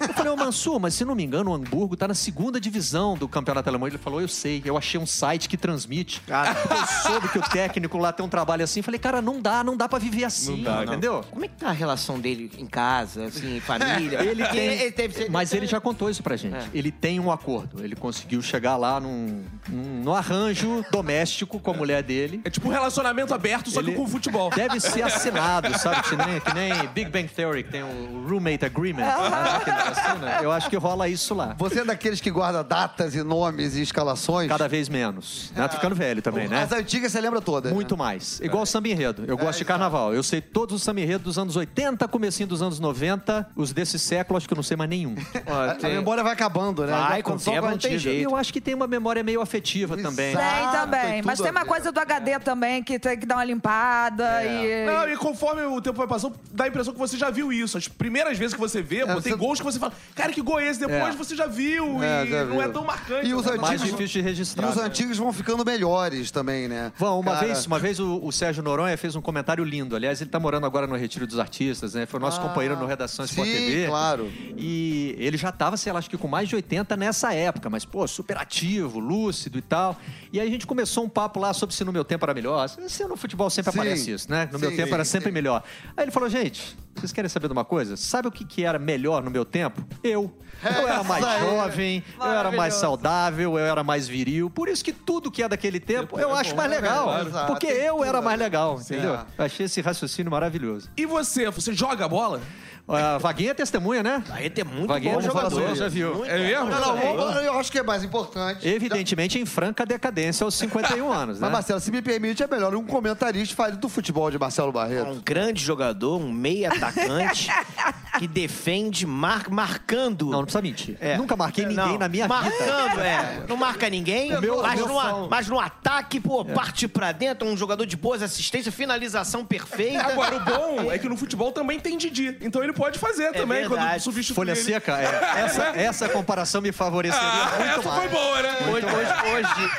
[0.00, 3.16] Eu falei, ô Mansur, mas se não me engano, o Hamburgo tá na segunda divisão
[3.16, 3.88] do campeonato alemão.
[3.88, 6.22] Ele falou, eu sei, eu achei um site que transmite.
[6.28, 8.82] Eu soube que o técnico lá tem um trabalho assim.
[8.82, 10.82] Falei, cara, não dá, não dá pra viver assim, Não dá, não.
[10.84, 11.24] entendeu?
[11.30, 14.22] Como é que tá a relação dele em casa, assim, família?
[14.22, 16.54] Ele tem, ele teve- mas ele já contou isso pra gente.
[16.56, 16.64] É.
[16.74, 17.82] Ele tem um acordo.
[17.84, 22.40] Ele conseguiu chegar lá num, num- no arranjo doméstico com a mulher dele.
[22.44, 24.50] É tipo um relacionamento aberto, só que Ele com futebol.
[24.50, 26.02] Deve ser assinado, sabe?
[26.08, 29.02] Que nem, que nem Big Bang Theory, que tem o roommate agreement.
[29.02, 29.87] né?
[29.88, 30.38] Ele assina.
[30.42, 31.54] Eu acho que rola isso lá.
[31.58, 34.48] Você é daqueles que guarda datas e nomes e escalações?
[34.48, 35.52] Cada vez menos.
[35.54, 35.66] Né?
[35.68, 36.62] Tô ficando velho também, né?
[36.62, 37.72] As antigas você lembra todas.
[37.72, 38.40] Muito mais.
[38.40, 39.24] Igual o samba enredo.
[39.26, 40.14] Eu gosto de carnaval.
[40.14, 43.50] Eu sei todos os samba enredo dos anos 80, comecinho dos anos 90.
[43.56, 45.14] Os desse século, acho que eu não sei mais nenhum.
[45.46, 46.92] Ó, A, a tem- memória vai acabando, né?
[46.92, 48.10] Vai, Já com o só tempo a não tem antiga.
[48.10, 48.30] E jeito.
[48.30, 50.30] eu acho que tem uma memória meio afetiva também.
[50.32, 50.44] Exato.
[50.56, 51.10] Tem Ah, também.
[51.12, 54.86] tem Mas tem uma coisa do HD também que tem que dar uma limpada e.
[54.86, 57.76] Não, e conforme o tempo vai passando, dá a impressão que você já viu isso.
[57.78, 60.40] As primeiras vezes que você vê, pô, tem você- gols que você fala, cara, que
[60.42, 60.80] gol é esse?
[60.80, 61.16] Depois É.
[61.16, 63.26] você já viu É, e já não é tão marcante.
[63.28, 63.52] E os né?
[63.52, 64.68] antigos- Mais difícil de E registrar.
[64.70, 64.84] os né?
[64.84, 66.92] antigos vão ficando melhores também, né?
[66.96, 69.94] Vão, uma Cara, vez, uma vez o, o Sérgio Noronha fez um comentário lindo.
[69.96, 72.06] Aliás, ele tá morando agora no Retiro dos Artistas, né?
[72.06, 73.86] Foi nosso companheiro no Redação Sport Ah, sim, TV.
[73.86, 74.30] claro.
[74.56, 77.84] E ele já tava, sei lá, acho que com mais de 80 nessa época, mas,
[77.84, 79.96] pô, super ativo, lúcido e tal.
[80.32, 82.68] E aí a gente começou um papo lá sobre se no meu tempo era melhor.
[82.68, 83.78] Se no futebol sempre Sim.
[83.78, 84.48] aparece isso, né?
[84.52, 85.34] No meu Sim, tempo sim, era sempre sim.
[85.34, 85.62] melhor.
[85.96, 87.96] Aí ele falou, gente, vocês querem saber de uma coisa?
[87.96, 89.84] Sabe o que, que era melhor no meu tempo?
[90.02, 90.32] Eu.
[90.62, 94.50] Eu era mais Essa jovem, eu era mais saudável, eu era mais viril.
[94.50, 97.04] Por isso que tudo que é daquele tempo eu acho mais legal.
[97.04, 97.46] claro.
[97.46, 98.94] Porque eu era mais legal, Sim.
[98.94, 99.14] entendeu?
[99.14, 99.24] É.
[99.38, 100.90] Eu Achei esse raciocínio maravilhoso.
[100.96, 101.48] E você?
[101.50, 102.40] Você joga a bola?
[102.88, 104.22] A Vaguinha é testemunha, né?
[104.30, 105.60] Aí tem muito Vaguinha bom não fala jogador.
[105.68, 106.14] sobre, já viu.
[106.14, 106.66] Muito É mesmo?
[106.70, 108.66] Não, não, eu- eu acho que é mais importante.
[108.66, 111.46] Evidentemente em franca decadência aos 51 anos, né?
[111.46, 115.10] Mas, Marcelo, se me permite, é melhor um comentarista fale do futebol de Marcelo Barreto.
[115.10, 117.50] Um grande jogador, um meia atacante
[118.18, 120.26] que defende, mar- marcando.
[120.26, 120.96] Não, não precisa mentir.
[121.00, 121.16] É.
[121.16, 122.34] Nunca marquei ninguém Não, na minha vida.
[122.34, 123.42] marcando, é.
[123.48, 127.56] Não marca ninguém, meu- mas, meu no, mas no ataque, pô, parte pra dentro, um
[127.56, 130.04] jogador de boas assistências, finalização perfeita.
[130.06, 132.36] Agora, o bom é que no futebol também tem Didi.
[132.40, 134.02] Então ele pode fazer também quando verdade.
[134.02, 134.60] substitui Folha ele.
[134.60, 135.08] seca, é.
[135.48, 138.00] Essa, essa comparação me favoreceria Ah, muito essa mais.
[138.00, 138.48] foi boa, né?
[138.70, 139.70] Hoje, hoje, hoje.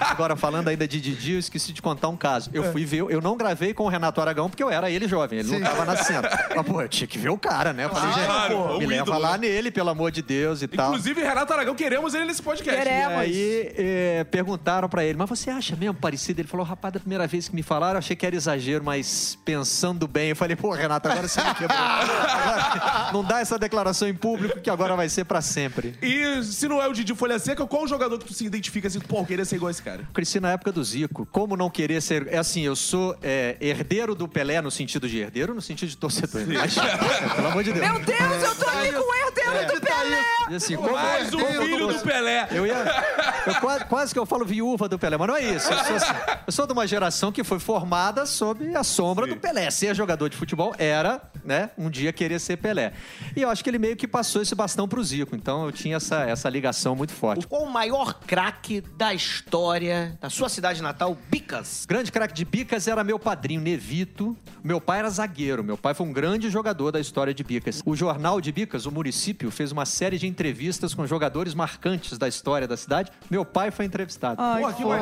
[0.00, 2.50] Agora, falando ainda de Didi, eu esqueci de contar um caso.
[2.52, 5.40] Eu fui ver, eu não gravei com o Renato Aragão porque eu era ele jovem,
[5.40, 6.28] ele não tava nascendo.
[6.54, 7.84] Mas, pô, eu tinha que ver o cara, né?
[7.84, 9.48] Eu falei, Claro, gente, pô, me o leva ídolo, lá né?
[9.48, 10.90] nele, pelo amor de Deus e tal.
[10.90, 12.82] Inclusive, Renato Aragão, queremos ele nesse podcast.
[12.82, 13.12] Queremos.
[13.12, 16.40] E aí é, perguntaram pra ele, mas você acha mesmo parecido?
[16.40, 19.38] Ele falou, rapaz, da primeira vez que me falaram, eu achei que era exagero, mas
[19.44, 21.78] pensando bem, eu falei, pô, Renato, agora você me quebrou.
[21.78, 25.94] Agora, não dá essa declaração em público que agora vai ser pra sempre.
[26.02, 28.88] E se não é o Didi Folha Seca, qual o jogador que tu se identifica
[28.88, 30.02] assim, pô, eu queria ser igual esse cara?
[30.12, 31.26] Cresci na época do Zico.
[31.30, 32.28] Como não querer ser.
[32.28, 35.96] É assim, eu sou é, herdeiro do Pelé no sentido de herdeiro, no sentido de
[35.96, 36.42] torcedor.
[36.46, 37.86] Mas, é, pelo amor de Deus.
[37.86, 40.24] Meu Deus, eu tô aqui com o herdeiro do Pelé!
[40.50, 42.48] E assim, como, Mais um filho do Pelé.
[42.50, 42.74] Eu ia.
[43.46, 45.72] Eu quase, quase que eu falo viúva do Pelé, mas não é isso.
[45.72, 46.14] Eu sou, assim,
[46.46, 49.70] eu sou de uma geração que foi formada sob a sombra do Pelé.
[49.70, 52.92] Ser jogador de futebol era, né, um dia querer ser Pelé.
[53.34, 55.34] E eu acho que ele meio que passou esse bastão pro Zico.
[55.34, 57.46] Então eu tinha essa, essa ligação muito forte.
[57.46, 61.86] Qual o maior craque da história da sua cidade natal, Bicas?
[61.86, 64.36] Grande craque de Bicas era meu padrinho, Nevito.
[64.62, 65.62] Meu pai era zagueiro.
[65.62, 67.82] Meu pai foi um grande jogador da história de Bicas.
[67.84, 72.26] O jornal de Bicas, o município, fez uma série de entrevistas com jogadores marcantes da
[72.28, 73.10] história da cidade.
[73.30, 74.40] Meu pai foi entrevistado.
[74.40, 74.98] Ai, Pô, que Foi.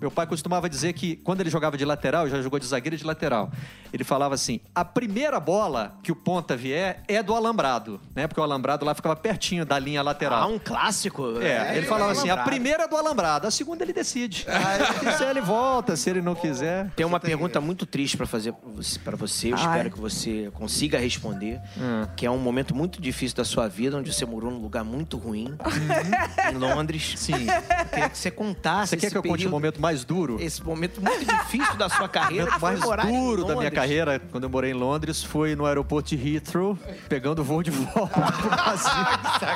[0.00, 2.98] Meu pai costumava dizer que quando ele jogava de lateral, já jogou de zagueiro e
[2.98, 3.50] de lateral.
[3.92, 8.26] Ele falava assim: a primeira bola que o ponta vier é do alambrado, né?
[8.26, 10.50] Porque o alambrado lá ficava pertinho da linha Ah, lateral.
[10.50, 11.40] um clássico.
[11.40, 14.46] É, ele falava assim: a primeira é do alambrado, a segunda ele decide.
[14.92, 16.90] Se quiser, ele volta, se ele não quiser.
[16.96, 18.54] Tem uma pergunta muito triste pra fazer
[19.04, 19.52] pra você.
[19.52, 19.60] Eu Ai.
[19.62, 21.60] espero que você consiga responder.
[21.76, 22.06] Hum.
[22.16, 25.16] Que é um momento muito difícil da sua vida, onde você morou num lugar muito
[25.16, 25.56] ruim,
[26.52, 27.14] em Londres.
[27.16, 27.32] Sim.
[27.32, 30.04] Eu queria que você contasse Você quer esse que eu conte o período, momento mais
[30.04, 30.36] duro?
[30.40, 32.44] Esse momento muito difícil da sua carreira.
[32.44, 35.66] momento que foi mais duro da minha carreira, quando eu morei em Londres, foi no
[35.66, 38.92] aeroporto de Heathrow, pegando o voo de volta pro Brasil.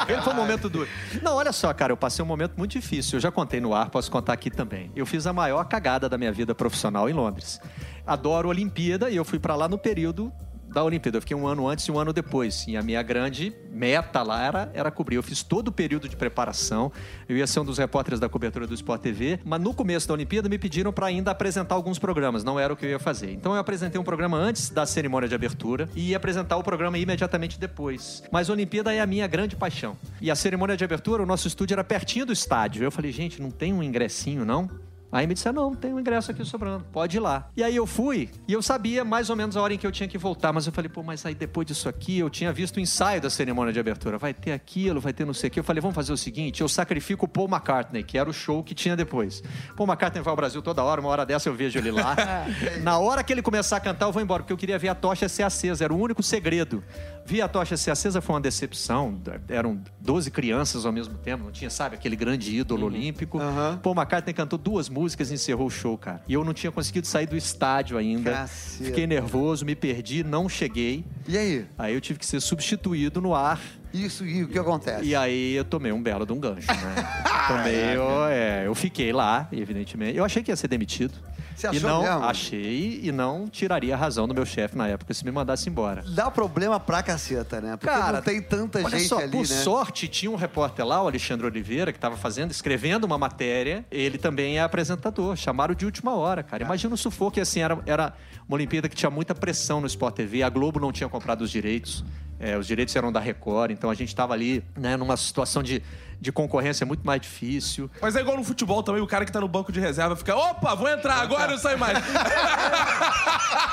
[0.08, 0.88] Ele foi um momento duro.
[1.22, 3.16] Não, olha só, cara, eu passei um momento muito difícil.
[3.16, 4.90] Eu já contei no ar, posso contar aqui também.
[4.96, 7.60] Eu fiz a maior cagada da minha vida profissional em Londres.
[8.06, 10.32] Adoro Olimpíada e eu fui pra lá no período
[10.76, 11.16] da Olimpíada.
[11.16, 12.66] Eu fiquei um ano antes e um ano depois.
[12.68, 15.16] E a minha grande meta lá era, era cobrir.
[15.16, 16.92] Eu fiz todo o período de preparação.
[17.26, 19.40] Eu ia ser um dos repórteres da cobertura do Sport TV.
[19.42, 22.44] Mas no começo da Olimpíada me pediram para ainda apresentar alguns programas.
[22.44, 23.32] Não era o que eu ia fazer.
[23.32, 26.98] Então eu apresentei um programa antes da cerimônia de abertura e ia apresentar o programa
[26.98, 28.22] imediatamente depois.
[28.30, 29.96] Mas a Olimpíada é a minha grande paixão.
[30.20, 32.84] E a cerimônia de abertura, o nosso estúdio era pertinho do estádio.
[32.84, 34.68] Eu falei, gente, não tem um ingressinho, não?
[35.10, 37.48] Aí me disseram, não, tem um ingresso aqui sobrando, pode ir lá.
[37.56, 39.92] E aí eu fui, e eu sabia mais ou menos a hora em que eu
[39.92, 42.76] tinha que voltar, mas eu falei, pô, mas aí depois disso aqui, eu tinha visto
[42.76, 45.60] o ensaio da cerimônia de abertura, vai ter aquilo, vai ter não sei o quê.
[45.60, 48.62] Eu falei, vamos fazer o seguinte, eu sacrifico o Paul McCartney, que era o show
[48.62, 49.42] que tinha depois.
[49.76, 52.16] Paul McCartney vai ao Brasil toda hora, uma hora dessa eu vejo ele lá.
[52.82, 54.94] Na hora que ele começar a cantar, eu vou embora, porque eu queria ver a
[54.94, 56.82] tocha ser acesa, era o único segredo.
[57.26, 61.50] Vi a tocha ser acesa foi uma decepção, eram 12 crianças ao mesmo tempo, não
[61.50, 63.40] tinha, sabe, aquele grande ídolo olímpico.
[63.82, 66.22] Paul McCartney cantou duas músicas e encerrou o show, cara.
[66.28, 68.30] E eu não tinha conseguido sair do estádio ainda.
[68.30, 68.84] Caceta.
[68.84, 71.04] Fiquei nervoso, me perdi, não cheguei.
[71.26, 71.66] E aí?
[71.76, 73.60] Aí eu tive que ser substituído no ar.
[73.92, 75.04] Isso, e o que acontece?
[75.04, 76.94] E aí eu tomei um belo de um gancho, né?
[77.48, 80.16] tomei, eu, é, eu fiquei lá, evidentemente.
[80.16, 81.14] Eu achei que ia ser demitido.
[81.56, 82.24] Você e achou não mesmo?
[82.24, 86.04] achei e não tiraria a razão do meu chefe na época se me mandasse embora.
[86.08, 87.76] Dá problema pra caceta, né?
[87.76, 89.44] Porque Cara, não tem tanta Olha gente só, ali, por né?
[89.44, 93.84] sorte, tinha um repórter lá, o Alexandre Oliveira, que estava fazendo, escrevendo uma matéria.
[93.90, 95.34] Ele também é apresentador.
[95.36, 96.62] Chamaram de última hora, cara.
[96.62, 98.12] Imagina o sufoco, que assim, era, era
[98.46, 100.42] uma Olimpíada que tinha muita pressão no Sport TV.
[100.42, 102.04] A Globo não tinha comprado os direitos.
[102.38, 105.82] É, os direitos eram da Record, então a gente estava ali, né, numa situação de,
[106.20, 107.90] de concorrência muito mais difícil.
[108.00, 110.36] Mas é igual no futebol também, o cara que tá no banco de reserva fica,
[110.36, 111.98] opa, vou entrar agora e não sai mais.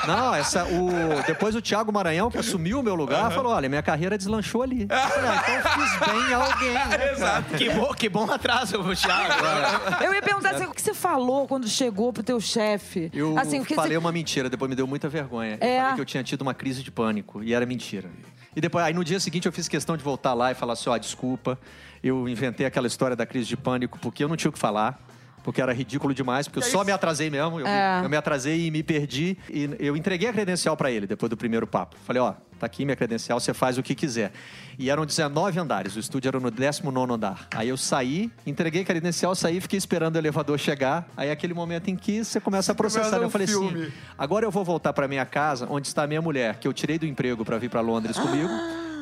[0.06, 0.90] Não, essa, o,
[1.26, 4.86] depois o Thiago Maranhão, que assumiu o meu lugar, falou: olha, minha carreira deslanchou ali.
[4.90, 6.74] Eu falei, ah, então eu fiz bem a alguém.
[6.74, 7.54] né, Exato.
[7.54, 10.04] Que bom, que bom atraso, Thiago.
[10.04, 13.10] Eu ia perguntar assim, o que você falou quando chegou pro teu chefe?
[13.12, 13.96] Eu assim, o falei você...
[13.96, 15.58] uma mentira, depois me deu muita vergonha.
[15.60, 15.76] É?
[15.76, 18.10] Eu falei que eu tinha tido uma crise de pânico e era mentira.
[18.56, 20.88] E depois, aí no dia seguinte eu fiz questão de voltar lá e falar assim,
[20.88, 21.58] ó, desculpa,
[22.02, 24.98] eu inventei aquela história da crise de pânico porque eu não tinha o que falar.
[25.44, 27.60] Porque era ridículo demais, porque eu só me atrasei mesmo.
[27.60, 27.98] Eu, É.
[28.00, 29.36] me, eu me atrasei e me perdi.
[29.48, 31.96] E eu entreguei a credencial pra ele depois do primeiro papo.
[32.06, 34.32] Falei, ó, tá aqui minha credencial, você faz o que quiser.
[34.78, 37.46] E eram 19 andares, o estúdio era no 19 andar.
[37.54, 41.06] Aí eu saí, entreguei a credencial, saí, fiquei esperando o elevador chegar.
[41.16, 43.10] Aí é aquele momento em que você começa a processar.
[43.10, 43.82] começa Eu falei filme.
[43.82, 46.72] assim, agora eu vou voltar pra minha casa, onde está a minha mulher, que eu
[46.72, 48.48] tirei do emprego pra vir pra Londres comigo.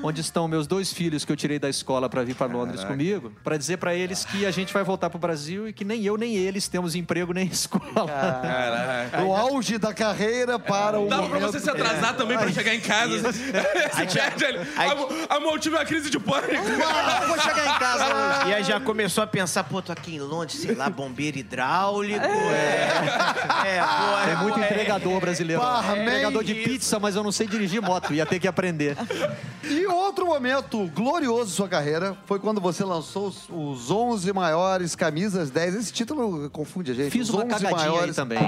[0.02, 3.32] Onde estão meus dois filhos que eu tirei da escola pra vir pra Londres comigo,
[3.44, 6.16] pra dizer pra eles que a gente vai voltar pro Brasil e que nem eu
[6.16, 8.06] nem eles temos emprego nem escola.
[8.06, 9.20] Caraca.
[9.20, 11.42] No auge da carreira para o pra momento...
[11.42, 13.30] você se atrasar também pra chegar em casa.
[15.30, 16.52] Amor, tive uma crise de pânico.
[16.84, 18.04] Ah, vou chegar em casa
[18.42, 18.50] hoje.
[18.50, 22.24] E aí já começou a pensar, pô, tô aqui em Londres, sei lá, bombeiro hidráulico.
[22.24, 25.62] É, é pô, Tem é, muito pô, é- entregador brasileiro.
[25.62, 26.68] Barman, entregador de isso.
[26.68, 28.12] pizza, mas eu não sei dirigir moto.
[28.12, 28.96] Ia ter que aprender.
[29.64, 34.94] E outro momento glorioso de sua carreira foi quando você lançou os, os 11 maiores
[34.94, 35.74] camisas 10.
[35.74, 37.10] Esse título confunde a gente.
[37.10, 38.08] Fiz os uma 11 cagadinha maiores...
[38.10, 38.38] aí também.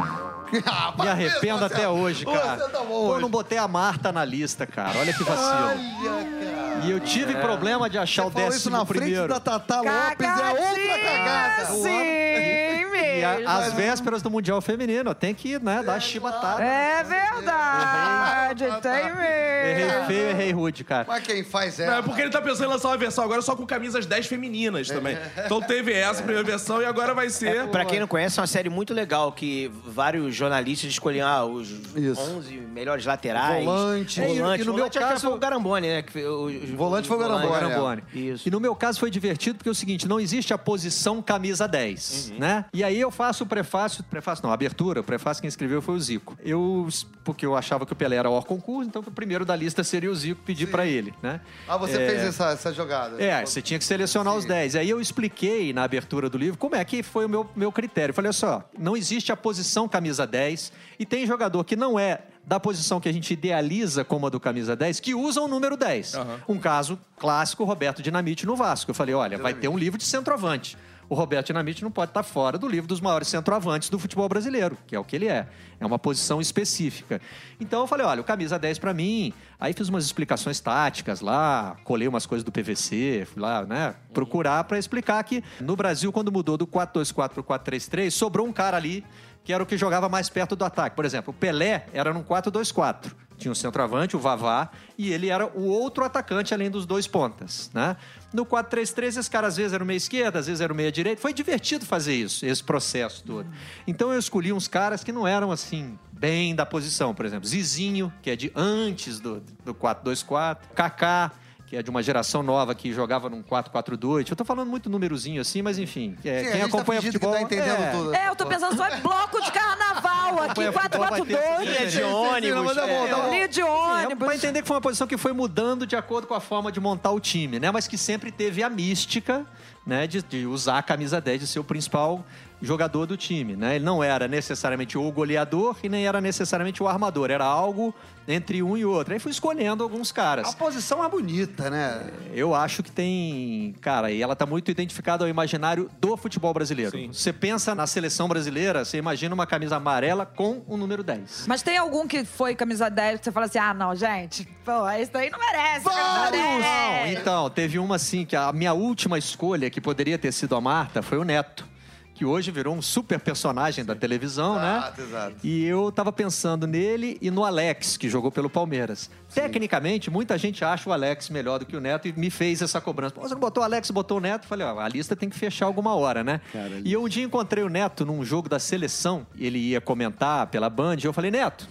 [0.67, 2.57] Ah, Me arrependo mesmo, até hoje, cara.
[2.59, 4.99] Você tá bom Pô, eu não botei a Marta na lista, cara.
[4.99, 5.67] Olha que vacilo.
[5.67, 6.87] Olha, cara.
[6.87, 9.29] E eu tive problema de achar Você o falou isso décimo na frente primeiro.
[9.29, 11.67] da Tata Lopes, é outra cagada.
[11.73, 13.49] Sim, E a- mesmo.
[13.49, 15.15] as vésperas do Mundial Feminino.
[15.15, 16.63] Tem que, né, dar a chibatada.
[16.63, 20.07] É verdade, tem Errei mesmo.
[20.07, 21.05] feio, errei rude, cara.
[21.09, 21.99] Mas quem faz é...
[21.99, 24.89] É porque ele tá pensando em lançar uma versão agora só com camisas 10 femininas
[24.89, 25.17] também.
[25.45, 27.67] Então teve essa primeira versão e agora vai ser.
[27.69, 31.69] Pra quem não conhece, é uma série muito legal que vários jornalistas escolhiam ah, os
[31.97, 32.21] Isso.
[32.21, 33.65] 11 melhores laterais.
[33.65, 34.21] Volante.
[34.21, 34.21] Volante.
[34.21, 36.05] E no- e no meu caso- foi o Garambone, né?
[36.27, 37.61] o- Volante foi o Garambone, é.
[37.61, 38.03] Garambone.
[38.15, 38.49] Isso.
[38.49, 41.67] E no meu caso foi divertido porque é o seguinte, não existe a posição camisa
[41.67, 42.39] 10, Uhum.
[42.39, 42.65] né?
[42.73, 45.95] E aí eu faço o prefácio, prefácio não, a abertura, o prefácio quem escreveu foi
[45.95, 46.37] o Zico.
[46.45, 46.89] Eu,
[47.25, 50.11] porque eu achava que o Pelé era o concurso, então o primeiro da lista seria
[50.11, 51.41] o Zico, pedi pra ele, né?
[51.67, 53.21] Ah, você É, fez essa, essa jogada.
[53.21, 54.77] É, você tinha que selecionar os 10.
[54.77, 58.11] Aí eu expliquei na abertura do livro como é que foi o meu, meu critério.
[58.11, 61.99] Eu Falei, olha só, não existe a posição camisa 10 e tem jogador que não
[61.99, 65.49] é da posição que a gente idealiza como a do camisa 10, que usa o
[65.49, 66.13] número 10.
[66.47, 68.91] Um caso clássico, Roberto Dinamite no Vasco.
[68.91, 70.77] Eu falei, olha, vai ter um livro de centroavante.
[71.15, 74.77] O Roberto Dinamite não pode estar fora do livro dos maiores centroavantes do futebol brasileiro,
[74.85, 75.47] que é o que ele é.
[75.79, 77.21] É uma posição específica.
[77.61, 79.33] Então eu falei, olha, o camisa 10 para mim.
[79.61, 84.65] Aí fiz umas explicações táticas lá, colei umas coisas do PVC, fui lá, né, procurar
[84.65, 89.05] para explicar que no Brasil quando mudou do 4-2-4 pro 4-3-3, sobrou um cara ali
[89.45, 90.97] que era o que jogava mais perto do ataque.
[90.97, 93.13] Por exemplo, o Pelé era num 4-2-4.
[93.37, 97.71] Tinha o centroavante, o Vavá, e ele era o outro atacante além dos dois pontas,
[97.75, 97.97] né?
[98.33, 100.91] No 4-3-3, esse cara às vezes era o meia esquerda, às vezes era o meia
[100.91, 101.21] direita.
[101.21, 103.49] Foi divertido fazer isso, esse processo todo.
[103.87, 108.13] Então eu escolhi uns caras que não eram assim bem da posição, por exemplo, Zizinho,
[108.23, 111.33] que é de antes do, do 4-2-4, Kaká,
[111.75, 114.31] que é de uma geração nova que jogava num 4-4-2.
[114.31, 117.01] Eu tô falando muito númerozinho assim, mas enfim, é, Sim, a quem gente tá acompanha
[117.01, 118.15] que futebol tá entendendo é, tudo.
[118.15, 121.69] É, eu tô pensando só em bloco de carnaval aqui, Acompanha futebol, vai ter 442.
[121.69, 122.65] Linha de ônibus.
[122.65, 123.29] mas é tá.
[123.29, 124.27] Linha de É, ônibus.
[124.27, 126.79] pra entender que foi uma posição que foi mudando de acordo com a forma de
[126.79, 127.73] montar o time, né?
[127.73, 129.45] Mas que sempre teve a mística,
[129.85, 130.07] né?
[130.07, 132.25] De, de usar a camisa 10 de ser o principal
[132.65, 133.77] jogador do time, né?
[133.77, 137.95] Ele não era necessariamente o goleador e nem era necessariamente o armador, era algo
[138.27, 139.13] entre um e outro.
[139.13, 140.55] Aí fui escolhendo alguns A caras.
[140.55, 142.11] posição é bonita, né?
[142.33, 146.91] Eu acho que tem, cara, e ela tá muito identificada ao imaginário do futebol brasileiro.
[146.91, 147.11] Sim.
[147.13, 151.45] Você pensa na seleção brasileira, você imagina uma camisa amarela com o número 10.
[151.47, 154.89] Mas tem algum que foi camisa 10 que você fala assim, ah, não, gente, pô,
[154.91, 156.63] esse daí não merece Vários!
[156.63, 157.19] 10.
[157.21, 161.03] Então, teve uma assim que a minha última escolha, que poderia ter sido a Marta,
[161.03, 161.74] foi o Neto.
[162.15, 165.07] Que hoje virou um super personagem da televisão, Exato, né?
[165.09, 165.37] exato.
[165.43, 169.11] E eu tava pensando nele e no Alex, que jogou pelo Palmeiras.
[169.35, 172.81] Tecnicamente, muita gente acha o Alex melhor do que o Neto e me fez essa
[172.81, 173.17] cobrança.
[173.21, 174.47] Você não botou o Alex, botou o Neto?
[174.47, 176.41] Falei, ó, a lista tem que fechar alguma hora, né?
[176.53, 180.47] Cara, e eu um dia encontrei o Neto num jogo da seleção, ele ia comentar
[180.47, 181.69] pela Band, e eu falei, Neto,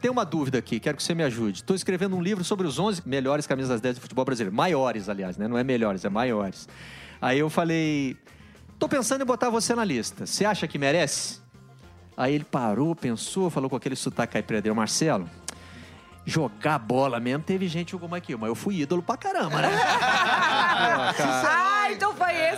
[0.00, 1.60] tem uma dúvida aqui, quero que você me ajude.
[1.60, 4.54] Estou escrevendo um livro sobre os 11 melhores camisas 10 do futebol brasileiro.
[4.54, 5.48] Maiores, aliás, né?
[5.48, 6.68] Não é melhores, é maiores.
[7.20, 8.16] Aí eu falei,
[8.80, 10.26] tô pensando em botar você na lista.
[10.26, 11.38] Você acha que merece?
[12.16, 15.28] Aí ele parou, pensou, falou com aquele sotaque caipira dele, Marcelo.
[16.24, 19.68] Jogar bola mesmo, teve gente jogou eu, mas eu fui ídolo pra caramba, né?
[19.70, 21.69] Pô, cara.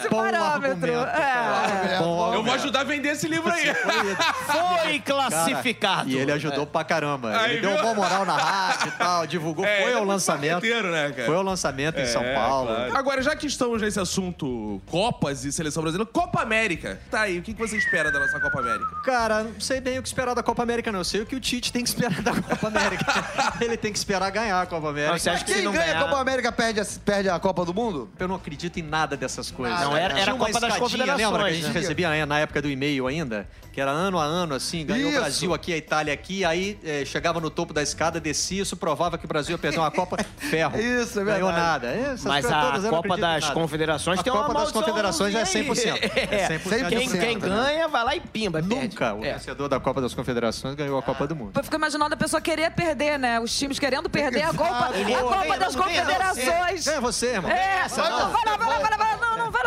[0.06, 0.92] Esse o parâmetro.
[0.92, 1.98] É.
[1.98, 3.72] Bom, Eu vou ajudar a vender esse livro aí.
[3.74, 6.08] Foi classificado.
[6.08, 7.36] E ele ajudou pra caramba.
[7.38, 9.62] Aí, ele deu uma moral na rádio e tal, divulgou.
[9.72, 10.52] É, foi é lançamento.
[10.52, 11.24] marqueteiro, né, cara?
[11.26, 12.66] Foi ao lançamento em São É, Paulo.
[12.74, 12.96] claro.
[12.96, 17.00] Agora, já que estamos nesse assunto Copas e Seleção Brasileira, Copa América.
[17.10, 18.86] Tá aí, o que que você espera da nossa Copa América?
[19.04, 21.00] Cara, não sei bem o que esperar da Copa América, não.
[21.00, 23.04] Eu sei o que o Tite tem que esperar da Copa América.
[23.60, 25.18] ele tem que esperar ganhar a Copa América.
[25.18, 26.00] Você acha que Quem não ganha ganhar...
[26.00, 28.10] a Copa América perde a, perde a Copa do Mundo?
[28.18, 29.80] Eu não acredito em nada dessas coisas.
[29.80, 31.72] Não, era- era Tinha a uma Copa das Confederações, Lembra que a gente né?
[31.72, 33.46] recebia né, na época do e-mail ainda?
[33.72, 35.18] Que era ano a ano, assim, ganhou Isso.
[35.18, 38.76] o Brasil aqui, a Itália aqui, aí eh, chegava no topo da escada, descia, isso
[38.76, 40.78] provava que o Brasil ia perder uma Copa, ferro.
[40.78, 41.86] Isso, é Ganhou verdade.
[41.86, 41.88] nada.
[41.88, 43.54] Essas Mas a não Copa das nada.
[43.54, 46.02] Confederações A tem uma Copa das Confederações é 100%.
[46.32, 46.48] É.
[46.58, 47.48] 100% Quem, de quem né?
[47.48, 48.62] ganha, vai lá e pimba.
[48.62, 48.74] perde.
[48.88, 49.32] Nunca o É.
[49.34, 51.52] vencedor da Copa das Confederações ganhou a Copa do Mundo.
[51.56, 53.40] Eu fico imaginando a pessoa querer perder, né?
[53.40, 55.88] Os times querendo perder a Copa, a não Copa das não não.
[55.88, 56.84] Confederações.
[56.84, 57.50] Ganha você, irmão.
[57.50, 58.30] É, Essa não, não.
[58.30, 59.11] vai lá, vai lá, vai lá,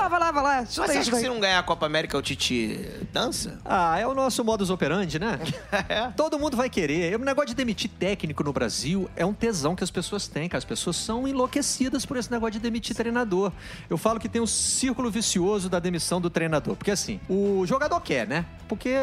[0.07, 0.09] lá.
[0.09, 0.67] Não, não, vai lá, vai lá.
[0.77, 2.79] Mas acha que se não ganhar a Copa América, o Tite
[3.11, 3.59] dança?
[3.65, 5.39] Ah, é o nosso modus operandi, né?
[5.89, 6.07] É.
[6.15, 7.15] Todo mundo vai querer.
[7.19, 10.57] O negócio de demitir técnico no Brasil é um tesão que as pessoas têm, cara.
[10.57, 13.51] As pessoas são enlouquecidas por esse negócio de demitir treinador.
[13.89, 16.75] Eu falo que tem um círculo vicioso da demissão do treinador.
[16.75, 18.45] Porque assim, o jogador quer, né?
[18.67, 18.95] Porque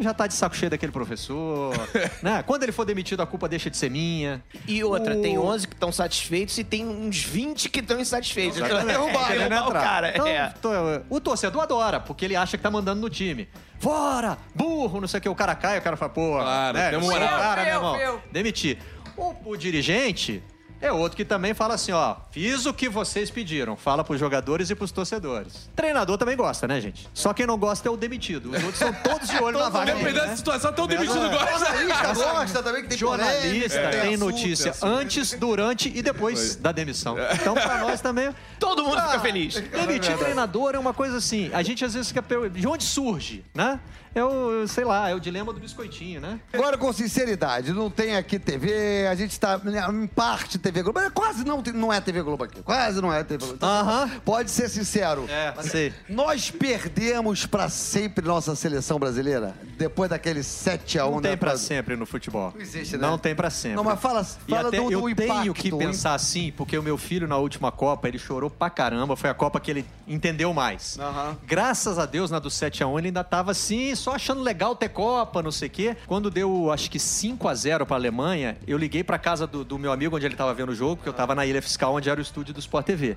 [0.00, 1.74] já tá de saco cheio daquele professor,
[2.22, 2.42] né?
[2.42, 4.42] Quando ele for demitido, a culpa deixa de ser minha.
[4.66, 8.58] E outra, O- tem 11 que estão satisfeitos e tem uns 20 que estão insatisfeitos.
[8.60, 8.98] Então, Exatamente.
[8.98, 10.10] derrubar, Querendo derrubar o cara.
[10.10, 10.54] Então, é.
[10.60, 10.70] tô-
[11.08, 13.48] o torcedor adora, porque ele acha que tá mandando no time.
[13.78, 14.36] Fora!
[14.54, 15.28] Burro, não sei o que.
[15.28, 17.28] O cara cai, o cara fala, pô, Claro, né, tem moral.
[17.28, 18.22] cara, Viu, meu irmão.
[18.30, 18.78] Demitir.
[19.16, 20.42] O, o dirigente
[20.82, 23.76] é outro que também fala assim, ó, fiz o que vocês pediram.
[23.76, 25.68] Fala pros jogadores e pros torcedores.
[25.76, 27.06] Treinador também gosta, né, gente?
[27.12, 28.46] Só quem não gosta é o demitido.
[28.50, 29.92] Os outros são todos de olho na vaga.
[29.92, 30.36] Dependendo da né?
[30.36, 31.66] situação, até o demitido gosta.
[31.66, 37.16] Jornalista gosta também, que tem Jornalista tem notícia antes, durante e depois da demissão.
[37.34, 38.34] Então, pra nós também.
[38.60, 39.54] Todo mundo Ah, fica feliz.
[39.54, 41.50] Demitir treinador é uma coisa assim.
[41.52, 42.22] A gente às vezes fica.
[42.50, 43.80] De onde surge, né?
[44.12, 46.40] É o, sei lá, é o dilema do biscoitinho, né?
[46.52, 49.60] Agora, com sinceridade, não tem aqui TV, a gente tá
[49.92, 53.22] em parte TV Globo, mas quase não, não é TV Globo aqui, quase não é
[53.22, 53.54] TV Globo.
[53.54, 54.10] Então, Aham.
[54.24, 55.26] Pode ser sincero.
[55.28, 55.94] É, sei.
[56.08, 61.58] Nós perdemos pra sempre nossa seleção brasileira, depois daquele 7x1 Não tem né, pra pra-
[61.58, 62.52] sempre no futebol.
[62.54, 63.06] Não existe, né?
[63.08, 63.76] Não tem pra sempre.
[63.76, 65.40] Não, mas fala, E fala até do, do eu impacto.
[65.40, 69.16] tenho que pensar assim, porque o meu filho na última Copa, ele chorou pra caramba.
[69.16, 70.98] Foi a Copa que ele entendeu mais.
[71.46, 75.42] Graças a Deus, na do 7x1, ele ainda tava assim, só achando legal ter Copa,
[75.42, 75.96] não sei o quê.
[76.06, 80.14] Quando deu, acho que 5x0 pra Alemanha, eu liguei pra casa do, do meu amigo
[80.16, 82.22] onde ele tava vendo o jogo, porque eu tava na Ilha Fiscal, onde era o
[82.22, 83.16] estúdio do Sport TV.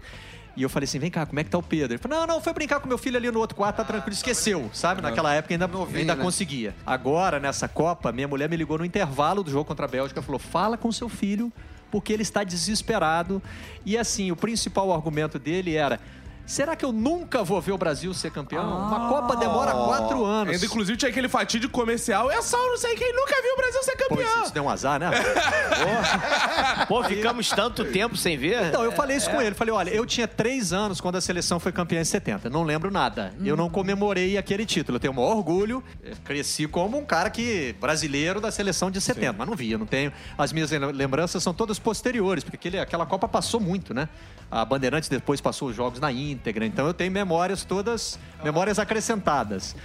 [0.55, 1.93] E eu falei assim, vem cá, como é que tá o Pedro?
[1.93, 4.13] Ele falou, não, não, foi brincar com meu filho ali no outro quarto, tá tranquilo.
[4.13, 5.01] Esqueceu, sabe?
[5.01, 6.23] Naquela época ainda, ainda né?
[6.23, 6.75] conseguia.
[6.85, 10.23] Agora, nessa Copa, minha mulher me ligou no intervalo do jogo contra a Bélgica e
[10.23, 11.51] falou, fala com seu filho,
[11.89, 13.41] porque ele está desesperado.
[13.83, 15.99] E assim, o principal argumento dele era...
[16.45, 18.63] Será que eu nunca vou ver o Brasil ser campeão?
[18.87, 20.53] Uma Copa demora quatro anos.
[20.53, 22.29] Ainda, inclusive, tinha aquele fatídico comercial.
[22.29, 24.43] É só não sei quem nunca viu o Brasil ser Pô, campeão.
[24.43, 25.09] isso deu um azar, né?
[26.87, 28.67] Pô, ficamos tanto tempo sem ver.
[28.67, 29.55] Então, eu falei isso com ele.
[29.55, 32.49] Falei, olha, eu tinha três anos quando a seleção foi campeã em 70.
[32.49, 33.33] Não lembro nada.
[33.43, 34.97] Eu não comemorei aquele título.
[34.97, 35.83] Eu tenho o maior orgulho.
[36.03, 39.33] Eu cresci como um cara que brasileiro da seleção de 70.
[39.37, 40.11] Mas não via, não tenho.
[40.37, 44.09] As minhas lem- lembranças são todas posteriores, porque aquele, aquela Copa passou muito, né?
[44.51, 46.65] A Bandeirantes depois passou os jogos na íntegra.
[46.65, 49.75] Então eu tenho memórias todas, memórias acrescentadas.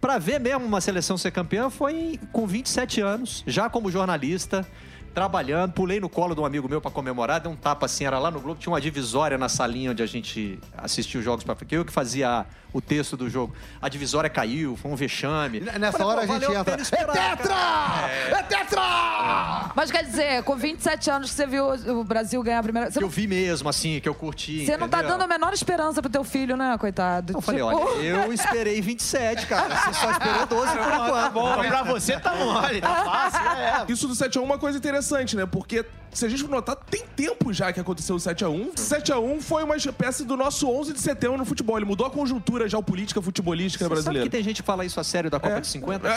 [0.00, 4.66] Pra ver mesmo uma seleção ser campeã foi com 27 anos, já como jornalista.
[5.14, 8.20] trabalhando, pulei no colo de um amigo meu pra comemorar, dei um tapa assim, era
[8.20, 11.74] lá no Globo, tinha uma divisória na salinha onde a gente assistia os jogos que
[11.74, 12.46] eu que fazia
[12.78, 13.54] o texto do jogo.
[13.80, 15.60] A divisória caiu, foi um vexame.
[15.60, 16.76] Nessa Falei, hora a gente a entra.
[16.76, 18.38] É esperar, cara." tetra!
[18.38, 19.72] É tetra!
[19.74, 21.66] Mas quer dizer, com 27 anos que você viu
[21.98, 22.90] o Brasil ganhar a primeira.
[22.90, 24.64] Você Que eu não, vi mesmo, assim, que eu curti.
[24.66, 25.18] você não tá entendeu?
[25.18, 27.32] dando a menor esperança pro teu filho, né, coitado?
[27.34, 29.76] Eu falei, Tipo, olha, eu esperei 27, cara.
[29.76, 31.32] Você só esperou 12 por enquanto.
[31.32, 33.84] Bom, pra você tá mole, tá fácil, é.
[33.92, 35.46] Isso do 7x1 é uma coisa interessante, né?
[35.46, 38.74] Porque se a gente for notar, tem tempo já que aconteceu o 7x1.
[38.74, 41.76] 7x1 foi uma espécie do nosso 11 de setembro no futebol.
[41.76, 44.26] Ele mudou a conjuntura geopolítica futebolística Você sabe brasileira.
[44.26, 45.60] que tem gente que fala isso a sério da Copa É.
[45.60, 46.08] de 50?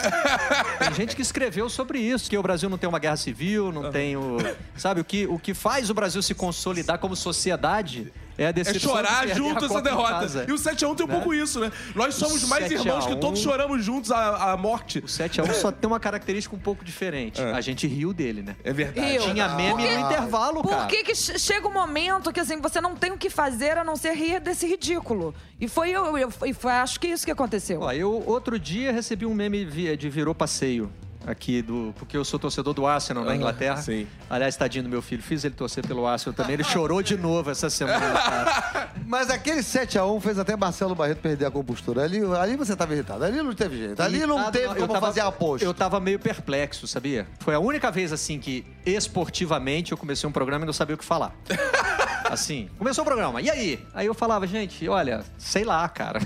[0.78, 3.90] Tem gente que escreveu sobre isso, que o Brasil não tem uma guerra civil, não
[3.90, 4.36] tem o...
[4.76, 8.52] Sabe, o que, o que faz o Brasil se consolidar como sociedade é a É
[8.52, 10.12] decepção de chorar perder junto a essa derrota.
[10.12, 10.46] casa.
[10.48, 11.14] E o 7x1 tem um Né?
[11.14, 11.70] pouco isso, né?
[11.94, 13.20] Nós somos O mais 7 a irmãos que 1.
[13.20, 14.98] todos choramos juntos a, a morte.
[15.00, 17.40] O 7x1 só tem uma característica um pouco diferente.
[17.40, 17.52] É.
[17.52, 18.56] A gente riu dele, né?
[18.64, 19.14] É verdade.
[19.16, 19.22] Eu.
[19.22, 20.86] Tinha meme Porque- no intervalo, Por cara.
[20.86, 23.84] que, que che- chega um momento que assim, você não tem o que fazer a
[23.84, 25.34] não ser rir desse ridículo?
[25.60, 27.80] E foi eu, eu e foi, acho que isso que aconteceu.
[27.82, 30.90] Ó, eu outro dia recebi um meme de virou passeio
[31.26, 33.76] aqui do porque eu sou torcedor do Arsenal na Inglaterra.
[33.80, 34.06] sim.
[34.28, 36.54] Aliás, tadinho do meu filho, fiz ele torcer pelo Arsenal também.
[36.54, 38.90] Ele chorou de novo essa semana, cara.
[39.06, 42.02] Mas aquele 7x1 fez até Marcelo Barreto perder a compostura.
[42.04, 43.24] Ali, ali você tava irritado.
[43.24, 44.00] Ali não teve jeito.
[44.02, 45.64] Ali não Irritado, teve eu como tava- fazer aposta.
[45.64, 47.26] Eu tava meio perplexo, sabia?
[47.40, 50.98] Foi a única vez assim que esportivamente eu comecei um programa e não sabia o
[50.98, 51.32] que falar.
[52.24, 53.42] Assim, começou o programa.
[53.42, 53.84] E aí?
[53.92, 56.18] Aí eu falava, gente, olha, sei lá, cara.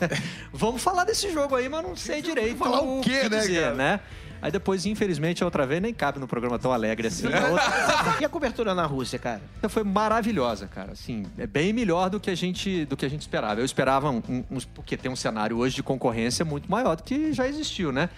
[0.54, 2.56] Vamos falar desse jogo aí, mas não sei direito.
[2.56, 3.74] Falar o quê, que né, cara?
[3.74, 4.00] né?
[4.42, 7.26] Aí depois, infelizmente, a outra vez nem cabe no programa tão alegre assim.
[7.32, 9.40] A outra E a cobertura na Rússia, cara?
[9.68, 10.92] foi maravilhosa, cara.
[10.92, 13.60] Assim, é bem melhor do que a gente, do que a gente esperava.
[13.60, 17.32] Eu esperava um, um- porque tem um cenário hoje de concorrência muito maior do que
[17.32, 18.08] já existiu, né?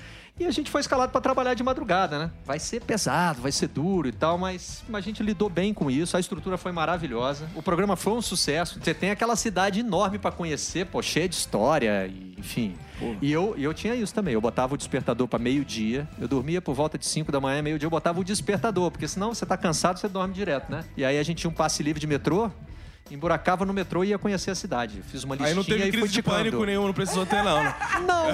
[0.43, 2.31] E a gente foi escalado para trabalhar de madrugada, né?
[2.45, 6.17] Vai ser pesado, vai ser duro e tal, mas a gente lidou bem com isso.
[6.17, 7.49] A estrutura foi maravilhosa.
[7.55, 8.81] O programa foi um sucesso.
[8.83, 12.75] Você tem aquela cidade enorme para conhecer, pô, cheia de história, e, enfim.
[13.21, 14.35] E eu, eu tinha isso também.
[14.35, 16.09] Eu botava o despertador para meio-dia.
[16.21, 19.33] Eu dormia por volta de 5 da manhã, meio-dia, eu botava o despertador, porque senão
[19.33, 20.85] você tá cansado, você dorme direto, né?
[20.97, 22.51] E aí a gente tinha um passe livre de metrô,
[23.11, 25.03] emburacava no metrô e ia conhecer a cidade.
[25.11, 26.37] Fiz uma listinha Aí não teve e fui crise de ticando.
[26.37, 27.63] pânico nenhum, não precisou ter, não.
[27.63, 27.75] né?
[28.03, 28.33] Não,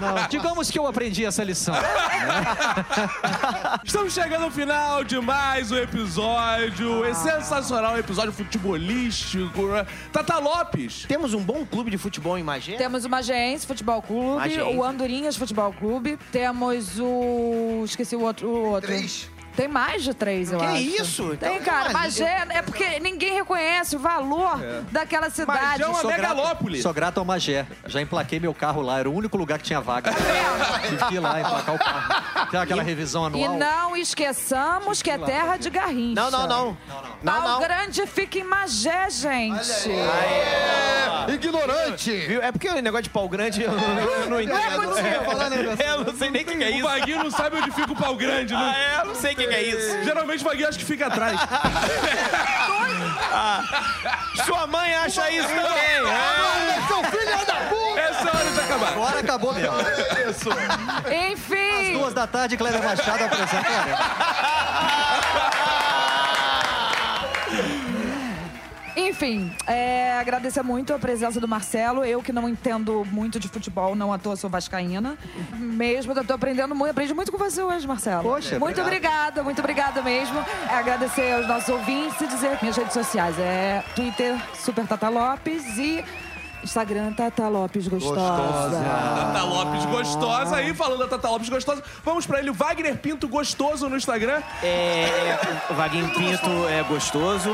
[0.00, 0.28] não, não.
[0.28, 1.74] Digamos que eu aprendi essa lição.
[3.84, 7.04] Estamos chegando ao final de mais um episódio.
[7.04, 9.66] É sensacional, um episódio futebolístico.
[9.68, 9.86] né?
[10.12, 11.04] Tata Lopes.
[11.08, 12.76] Temos um bom clube de futebol em Magé?
[12.76, 14.76] Temos o Magense Futebol Clube, Magense.
[14.76, 17.82] o Andorinhas Futebol Clube, temos o.
[17.84, 18.48] Esqueci o outro.
[18.48, 18.90] O outro.
[18.90, 19.28] Três.
[19.56, 20.76] Tem mais de três, eu Que acho.
[20.80, 21.36] isso?
[21.36, 21.90] Tem, Então, cara.
[21.92, 24.58] mas- Magé é porque ninguém reconhece o valor
[24.90, 25.60] daquela cidade.
[25.60, 26.82] Magé é uma Sou grato-.
[26.82, 27.66] Sou grato ao Magé.
[27.86, 28.98] Já emplaquei meu carro lá.
[28.98, 30.12] Era o único lugar que tinha vaga.
[30.88, 32.48] Tive que ir lá emplacar o carro.
[32.50, 33.56] Tem aquela revisão E anual.
[33.58, 36.20] não esqueçamos que é terra de Garrincha.
[36.20, 36.76] Não, não, não.
[37.22, 37.60] Não, Pau não.
[37.60, 39.88] Grande fica em Magé, gente.
[41.32, 42.10] Ignorante!
[42.26, 42.42] Viu?
[42.42, 44.58] É porque o negócio de pau grande eu, eu não entendo.
[44.58, 44.74] É,
[45.94, 46.82] eu não sei nem o que, que é O isso.
[46.84, 48.74] Vaguinho não sabe onde fica o pau grande, Ah, né?
[48.96, 49.00] é?
[49.00, 50.04] Eu não sei o que, que é isso.
[50.04, 51.38] Geralmente o Vaguinho acha que fica atrás.
[54.44, 55.64] Sua mãe acha isso também.
[55.64, 56.86] É.
[56.86, 58.00] Seu filho da puta!
[58.00, 58.88] Essa é hora de acabar.
[58.88, 59.74] Agora acabou mesmo.
[61.30, 61.92] Enfim.
[61.94, 64.63] Duas da tarde, Cléber Machado apresenta.
[69.14, 72.04] Enfim, é, agradecer muito a presença do Marcelo.
[72.04, 75.16] Eu que não entendo muito de futebol, não à toa sou vascaína.
[75.52, 78.24] Mesmo, eu tô aprendendo muito, aprendi muito com você hoje, Marcelo.
[78.24, 80.36] Poxa, muito obrigada, muito obrigada mesmo.
[80.68, 85.64] É, agradecer aos nossos ouvintes e dizer minhas redes sociais é Twitter Super Tata Lopes
[85.78, 86.04] e
[86.64, 88.82] Instagram Tata Lopes Gostosa.
[88.82, 90.56] Tata Lopes gostosa.
[90.56, 94.42] Aí, falando da Tata Lopes gostosa, vamos pra ele, Wagner Pinto gostoso no Instagram.
[94.62, 95.38] É,
[95.70, 97.50] o Vaguinho Pinto é gostoso.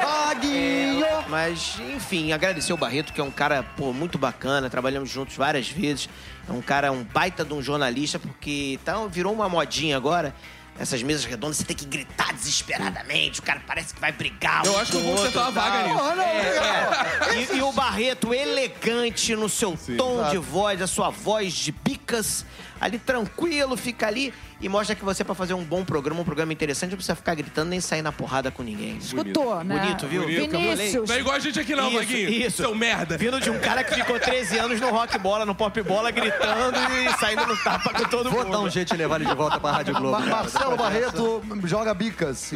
[0.00, 1.06] Vaguinho!
[1.28, 4.70] Mas, enfim, agradecer o Barreto, que é um cara, pô, muito bacana.
[4.70, 6.08] Trabalhamos juntos várias vezes.
[6.48, 10.34] É um cara, um baita de um jornalista, porque tá, virou uma modinha agora.
[10.78, 13.38] Essas mesas redondas, você tem que gritar desesperadamente.
[13.40, 14.64] O cara parece que vai brigar.
[14.66, 15.88] Eu um acho que eu vou tentar uma e vaga tal.
[15.88, 16.16] nisso.
[16.16, 17.54] Não, É, é.
[17.54, 20.30] E, e o Barreto elegante no seu tom exato.
[20.32, 22.44] de voz, a sua voz de picas,
[22.84, 26.52] ali tranquilo, fica ali e mostra que você, pra fazer um bom programa, um programa
[26.52, 28.96] interessante, não precisa ficar gritando nem sair na porrada com ninguém.
[28.98, 29.78] Escutou, né?
[29.78, 30.22] Bonito, viu?
[30.22, 30.50] Bonito.
[30.58, 31.08] Vinícius.
[31.08, 32.28] Não é igual a gente aqui não, Isso, Vaguinho.
[32.30, 32.56] isso.
[32.58, 33.16] Seu merda.
[33.18, 36.78] Vindo de um cara que ficou 13 anos no rock bola, no pop bola, gritando
[36.92, 38.52] e saindo no tapa com todo Vou mundo.
[38.52, 40.20] dar um jeito de levar ele de volta pra Rádio Globo.
[40.20, 42.50] Ma- Marcelo Barreto joga bicas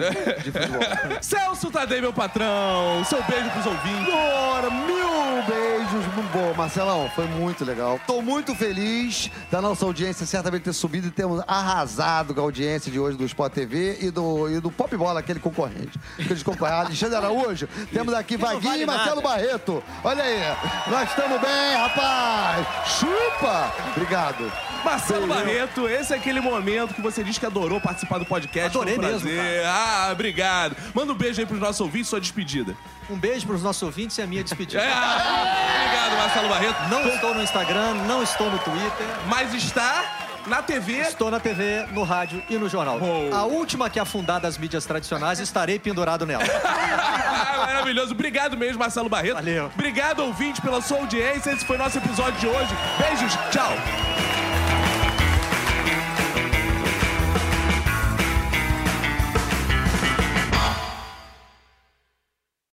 [0.45, 0.81] de futebol.
[1.23, 3.03] Celso Tadei, meu patrão.
[3.07, 4.13] Seu beijo pros ouvintes.
[4.15, 5.09] Ora, mil
[5.91, 7.99] Muito bom, Marcelão, foi muito legal.
[8.07, 12.93] Tô muito feliz da nossa audiência certamente ter subido e temos arrasado com a audiência
[12.93, 15.99] de hoje do Sport TV e do, e do Pop Bola, aquele concorrente.
[16.19, 16.77] Aquele concorrente.
[16.89, 19.29] Alexandre Araújo, temos aqui Vaguinho vale e Marcelo nada.
[19.29, 19.83] Barreto.
[20.05, 20.41] Olha aí,
[20.91, 22.67] nós estamos bem, rapaz.
[22.87, 23.73] Chupa!
[23.97, 24.68] Obrigado.
[24.85, 25.45] Marcelo Valeu.
[25.45, 28.77] Barreto, esse é aquele momento que você diz que adorou participar do podcast.
[28.77, 29.29] Adorei um mesmo.
[29.67, 30.77] Ah, obrigado.
[30.95, 32.77] Manda um beijo aí pros nossos ouvintes, sua despedida.
[33.11, 34.83] Um beijo para os nossos ouvintes e a minha despedida.
[34.89, 36.89] É, obrigado, Marcelo Barreto.
[36.89, 39.07] Não estou no Instagram, não estou no Twitter.
[39.27, 40.05] Mas está
[40.47, 40.95] na TV.
[41.01, 42.99] Estou na TV, no rádio e no jornal.
[42.99, 43.37] Boa.
[43.37, 46.45] A última que afundar das mídias tradicionais, estarei pendurado nela.
[47.67, 48.13] Maravilhoso.
[48.13, 49.35] Obrigado mesmo, Marcelo Barreto.
[49.35, 49.67] Valeu.
[49.75, 51.51] Obrigado, ouvinte, pela sua audiência.
[51.51, 52.75] Esse foi nosso episódio de hoje.
[52.99, 53.33] Beijos.
[53.51, 54.48] Tchau.